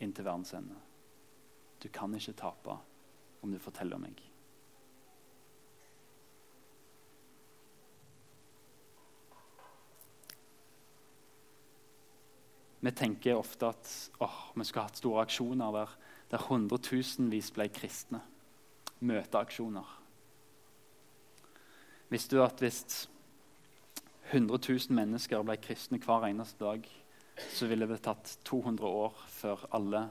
inntil 0.00 0.24
verdens 0.24 0.54
ende'. 0.54 0.80
Du 1.82 1.88
kan 1.88 2.14
ikke 2.14 2.32
tape 2.32 2.78
om 3.42 3.52
du 3.52 3.58
forteller 3.58 3.98
meg. 3.98 4.20
Vi 12.80 12.90
tenker 12.90 13.36
ofte 13.36 13.66
at 13.66 14.10
åh, 14.20 14.52
vi 14.54 14.64
skulle 14.64 14.82
hatt 14.82 14.96
store 14.96 15.22
aksjoner 15.22 15.72
der, 15.72 15.90
der 16.30 16.38
hundretusenvis 16.38 17.50
ble 17.50 17.68
kristne. 17.68 18.20
Møteaksjoner. 19.00 20.01
Visste 22.12 22.36
du 22.36 22.42
at 22.44 22.60
hvis 22.60 23.08
100 24.32 24.58
000 24.68 24.96
mennesker 24.96 25.40
ble 25.46 25.56
kristne 25.64 26.00
hver 26.02 26.26
eneste 26.28 26.60
dag, 26.60 26.84
så 27.56 27.68
ville 27.70 27.88
det 27.88 28.02
tatt 28.04 28.34
200 28.44 28.84
år 28.84 29.22
før 29.32 29.62
alle 29.72 30.02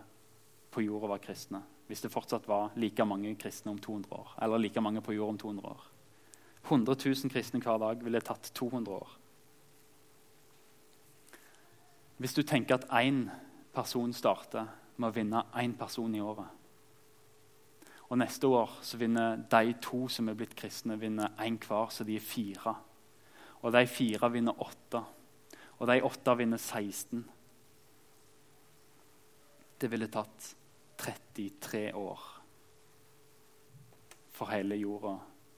på 0.73 0.81
jorda 0.81 1.11
var 1.11 1.21
kristne. 1.21 1.61
Hvis 1.85 2.01
det 2.01 2.11
fortsatt 2.13 2.47
var 2.49 2.71
like 2.79 3.05
mange 3.05 3.35
kristne 3.37 3.73
om 3.75 3.77
200 3.77 4.17
år. 4.17 4.31
Eller 4.41 4.63
like 4.63 4.81
mange 4.81 5.03
på 5.05 5.13
jorda 5.13 5.35
om 5.35 5.37
200 5.37 5.69
år. 5.69 5.83
100 6.65 6.95
000 7.05 7.33
kristne 7.33 7.61
hver 7.61 7.77
dag 7.77 8.01
ville 8.03 8.21
tatt 8.21 8.49
200 8.55 8.95
år. 8.95 9.17
Hvis 12.17 12.33
du 12.33 12.41
tenker 12.41 12.79
at 12.79 12.89
én 12.89 13.27
person 13.73 14.13
starter 14.13 14.73
med 14.97 15.09
å 15.09 15.15
vinne 15.15 15.45
én 15.57 15.77
person 15.77 16.15
i 16.15 16.21
året 16.21 16.60
Og 18.11 18.17
neste 18.19 18.47
år 18.47 18.73
så 18.83 18.97
vinner 18.99 19.39
de 19.47 19.73
to 19.79 20.03
som 20.11 20.27
er 20.27 20.35
blitt 20.35 20.55
kristne, 20.59 20.97
vinner 20.99 21.31
én 21.39 21.55
hver, 21.63 21.93
så 21.95 22.03
de 22.03 22.17
er 22.19 22.23
fire. 22.23 22.73
Og 23.63 23.71
de 23.71 23.85
fire 23.87 24.27
vinner 24.33 24.57
åtte. 24.59 24.99
Og 25.79 25.87
de 25.87 26.01
åtte 26.03 26.33
vinner 26.37 26.59
16. 26.59 27.21
Det 29.79 29.89
ville 29.91 30.09
tatt 30.11 30.49
33 30.99 31.93
år 31.95 32.25
for 34.35 34.51
hele 34.51 34.75
jorda 34.75 35.13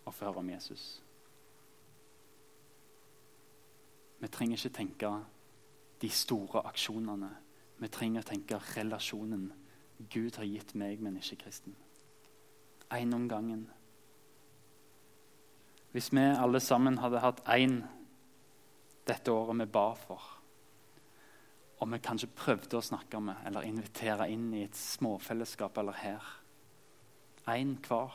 å 0.06 0.14
få 0.14 0.28
høre 0.28 0.44
om 0.44 0.52
Jesus. 0.54 0.84
Vi 4.22 4.30
trenger 4.32 4.62
ikke 4.62 4.78
tenke 4.78 5.12
de 6.04 6.12
store 6.14 6.62
aksjonene. 6.70 7.32
Vi 7.82 7.90
trenger 7.92 8.22
å 8.22 8.30
tenke 8.30 8.62
relasjonen 8.76 9.50
Gud 10.14 10.38
har 10.38 10.46
gitt 10.46 10.76
meg, 10.78 11.02
men 11.02 11.18
ikke 11.18 11.42
kristen. 11.48 11.76
Én 12.92 13.14
om 13.14 13.30
gangen. 13.30 13.70
Hvis 15.92 16.12
vi 16.14 16.20
alle 16.20 16.60
sammen 16.60 16.98
hadde 16.98 17.22
hatt 17.22 17.44
én 17.48 17.84
dette 19.08 19.32
året 19.32 19.60
vi 19.60 19.66
ba 19.66 19.94
for, 19.96 20.22
og 21.80 21.92
vi 21.92 22.00
kanskje 22.00 22.32
prøvde 22.36 22.80
å 22.80 22.86
snakke 22.86 23.20
med 23.20 23.46
eller 23.46 23.68
invitere 23.68 24.30
inn 24.32 24.54
i 24.56 24.64
et 24.64 24.78
småfellesskap 24.78 25.78
eller 25.78 26.00
her 26.00 26.32
Én 27.48 27.76
hver. 27.88 28.12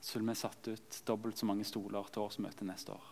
Så 0.00 0.18
ville 0.18 0.28
vi 0.28 0.34
satt 0.36 0.68
ut 0.68 1.02
dobbelt 1.06 1.38
så 1.38 1.46
mange 1.46 1.64
stoler 1.64 2.10
til 2.12 2.22
årsmøtet 2.22 2.66
neste 2.68 2.92
år. 2.92 3.06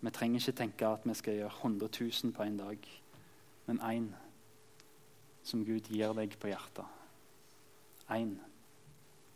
Vi 0.00 0.10
trenger 0.10 0.40
ikke 0.40 0.58
tenke 0.58 0.88
at 0.88 1.06
vi 1.06 1.14
skal 1.14 1.38
gjøre 1.38 1.52
100 1.62 1.88
000 2.00 2.32
på 2.34 2.42
en 2.42 2.56
dag, 2.58 2.88
men 3.66 3.80
én 3.80 4.08
som 5.44 5.64
Gud 5.64 5.88
gir 5.92 6.14
deg 6.16 6.36
på 6.40 6.50
hjertet. 6.50 6.86
Én. 8.12 8.36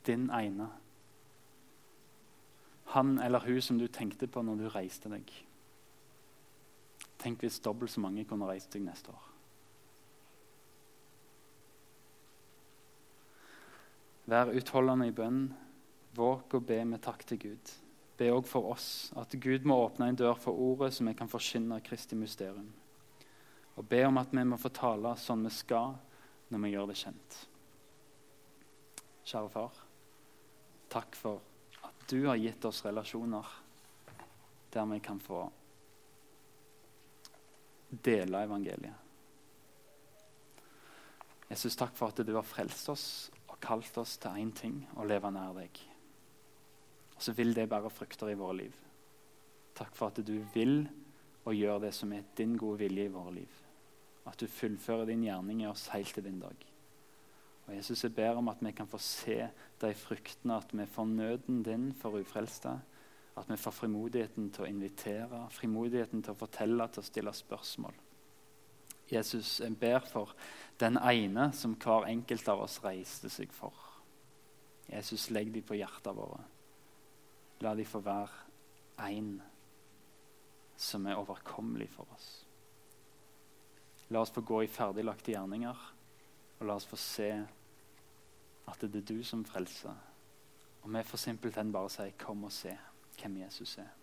Din 0.07 0.29
ene. 0.33 0.69
Han 2.95 3.19
eller 3.21 3.45
hun 3.45 3.61
som 3.63 3.79
du 3.79 3.87
tenkte 3.93 4.27
på 4.27 4.43
når 4.43 4.63
du 4.63 4.69
reiste 4.73 5.13
deg. 5.13 5.33
Tenk 7.19 7.43
hvis 7.43 7.61
dobbelt 7.61 7.93
så 7.93 8.01
mange 8.01 8.25
kunne 8.29 8.49
reist 8.49 8.73
deg 8.73 8.87
neste 8.87 9.13
år. 9.13 9.25
Vær 14.29 14.53
utholdende 14.57 15.09
i 15.09 15.17
bønn. 15.17 15.45
Våg 16.17 16.57
å 16.57 16.65
be 16.65 16.81
med 16.89 17.05
takk 17.05 17.23
til 17.29 17.41
Gud 17.45 17.77
be 18.19 18.33
òg 18.35 18.47
for 18.51 18.73
oss 18.73 19.13
at 19.19 19.35
Gud 19.41 19.67
må 19.69 19.79
åpne 19.85 20.11
en 20.11 20.19
dør 20.19 20.39
for 20.41 20.59
ordet, 20.59 20.93
så 20.95 21.07
vi 21.07 21.15
kan 21.15 21.31
forkynne 21.31 21.81
Kristi 21.85 22.19
mysterium. 22.19 22.71
Og 23.79 23.87
be 23.87 24.03
om 24.07 24.19
at 24.19 24.33
vi 24.35 24.43
må 24.45 24.59
få 24.59 24.73
tale 24.75 25.15
sånn 25.21 25.47
vi 25.47 25.53
skal 25.55 25.95
når 26.51 26.63
vi 26.65 26.73
gjør 26.73 26.89
det 26.91 26.99
kjent. 26.99 27.37
Kjære 29.29 29.53
far, 29.53 29.75
takk 30.91 31.17
for 31.19 31.43
at 31.87 32.07
du 32.11 32.23
har 32.27 32.41
gitt 32.41 32.65
oss 32.65 32.81
relasjoner 32.87 33.51
der 34.73 34.89
vi 34.89 34.99
kan 35.05 35.21
få 35.21 35.45
dele 37.89 38.43
evangeliet. 38.49 39.05
Jesus, 41.49 41.77
takk 41.77 41.95
for 41.97 42.13
at 42.13 42.27
du 42.27 42.35
har 42.35 42.45
frelst 42.45 42.91
oss 42.93 43.07
og 43.47 43.57
kalt 43.65 43.95
oss 44.01 44.19
til 44.21 44.43
én 44.43 44.51
ting 44.53 44.83
å 45.01 45.07
leve 45.09 45.31
nær 45.33 45.55
deg. 45.57 45.79
Og 47.17 47.25
så 47.25 47.33
vil 47.37 47.55
det 47.57 47.69
bære 47.71 47.93
frukter 47.93 48.33
i 48.33 48.37
våre 48.39 48.59
liv. 48.65 48.75
Takk 49.79 49.95
for 49.97 50.11
at 50.11 50.21
du 50.27 50.37
vil 50.53 50.83
og 51.47 51.57
gjør 51.57 51.81
det 51.87 51.95
som 51.97 52.13
er 52.13 52.27
din 52.37 52.59
gode 52.61 52.83
vilje 52.83 53.07
i 53.09 53.15
våre 53.15 53.33
liv. 53.39 53.65
At 54.29 54.41
du 54.41 54.47
fullfører 54.47 55.09
din 55.09 55.25
gjerning 55.25 55.63
i 55.63 55.71
oss 55.71 55.89
helt 55.95 56.13
til 56.15 56.25
din 56.25 56.41
dag. 56.41 56.67
Og 57.67 57.77
Jesus, 57.77 58.05
Jeg 58.05 58.15
ber 58.15 58.37
om 58.37 58.49
at 58.49 58.57
vi 58.61 58.73
kan 58.73 58.87
få 58.87 58.99
se 58.99 59.49
de 59.81 59.95
fruktene, 59.95 60.57
at 60.57 60.71
vi 60.73 60.87
får 60.87 61.05
nøden 61.05 61.63
din 61.63 61.93
for 61.95 62.21
ufrelste. 62.21 62.81
At 63.37 63.51
vi 63.51 63.57
får 63.57 63.71
frimodigheten 63.71 64.51
til 64.51 64.65
å 64.65 64.69
invitere, 64.69 65.47
frimodigheten 65.51 66.23
til 66.23 66.33
å 66.33 66.39
fortelle, 66.39 66.89
til 66.89 67.01
å 67.01 67.07
stille 67.07 67.33
spørsmål. 67.33 67.95
Jesus, 69.13 69.61
jeg 69.61 69.77
ber 69.81 70.01
for 70.05 70.35
den 70.81 70.99
ene 70.99 71.53
som 71.53 71.77
hver 71.77 72.09
enkelt 72.09 72.49
av 72.49 72.65
oss 72.65 72.81
reiste 72.85 73.31
seg 73.33 73.53
for. 73.53 73.73
Jesus, 74.89 75.31
legg 75.31 75.53
dem 75.53 75.63
på 75.63 75.77
hjertet 75.77 76.17
våre. 76.17 76.43
La 77.61 77.75
de 77.75 77.85
få 77.85 78.01
være 78.01 79.09
én 79.09 79.39
som 80.77 81.07
er 81.07 81.19
overkommelig 81.19 81.89
for 81.93 82.09
oss. 82.15 82.48
La 84.11 84.21
oss 84.21 84.31
få 84.31 84.41
gå 84.41 84.63
i 84.65 84.69
ferdiglagte 84.73 85.35
gjerninger, 85.35 85.81
og 86.59 86.67
la 86.67 86.77
oss 86.79 86.87
få 86.89 86.97
se 86.97 87.29
at 88.69 88.81
det 88.81 89.03
er 89.03 89.09
du 89.09 89.19
som 89.25 89.45
frelser. 89.45 89.97
Og 90.83 90.93
vi 90.95 91.03
får 91.05 91.19
simpelthen 91.19 91.73
bare 91.73 91.91
si 91.91 92.11
'kom 92.19 92.45
og 92.45 92.53
se 92.53 92.79
hvem 93.21 93.37
Jesus 93.37 93.79
er'. 93.79 93.95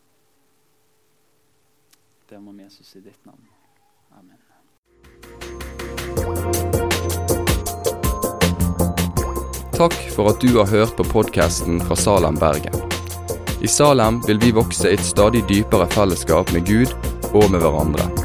Der 2.29 2.39
må 2.39 2.53
Jesus 2.63 2.95
i 2.95 2.99
ditt 2.99 3.25
navn. 3.25 3.47
Amen. 4.11 4.37
Takk 9.73 9.93
for 10.15 10.29
at 10.29 10.41
du 10.41 10.57
har 10.57 10.65
hørt 10.65 10.95
på 10.97 11.03
podkasten 11.03 11.81
fra 11.81 11.95
Salem, 11.95 12.37
Bergen. 12.39 12.73
I 13.61 13.67
Salem 13.67 14.21
vil 14.27 14.41
vi 14.41 14.51
vokse 14.51 14.89
i 14.89 14.93
et 14.93 14.99
stadig 14.99 15.43
dypere 15.49 15.89
fellesskap 15.89 16.53
med 16.53 16.65
Gud 16.65 16.93
og 17.33 17.51
med 17.51 17.59
hverandre. 17.59 18.24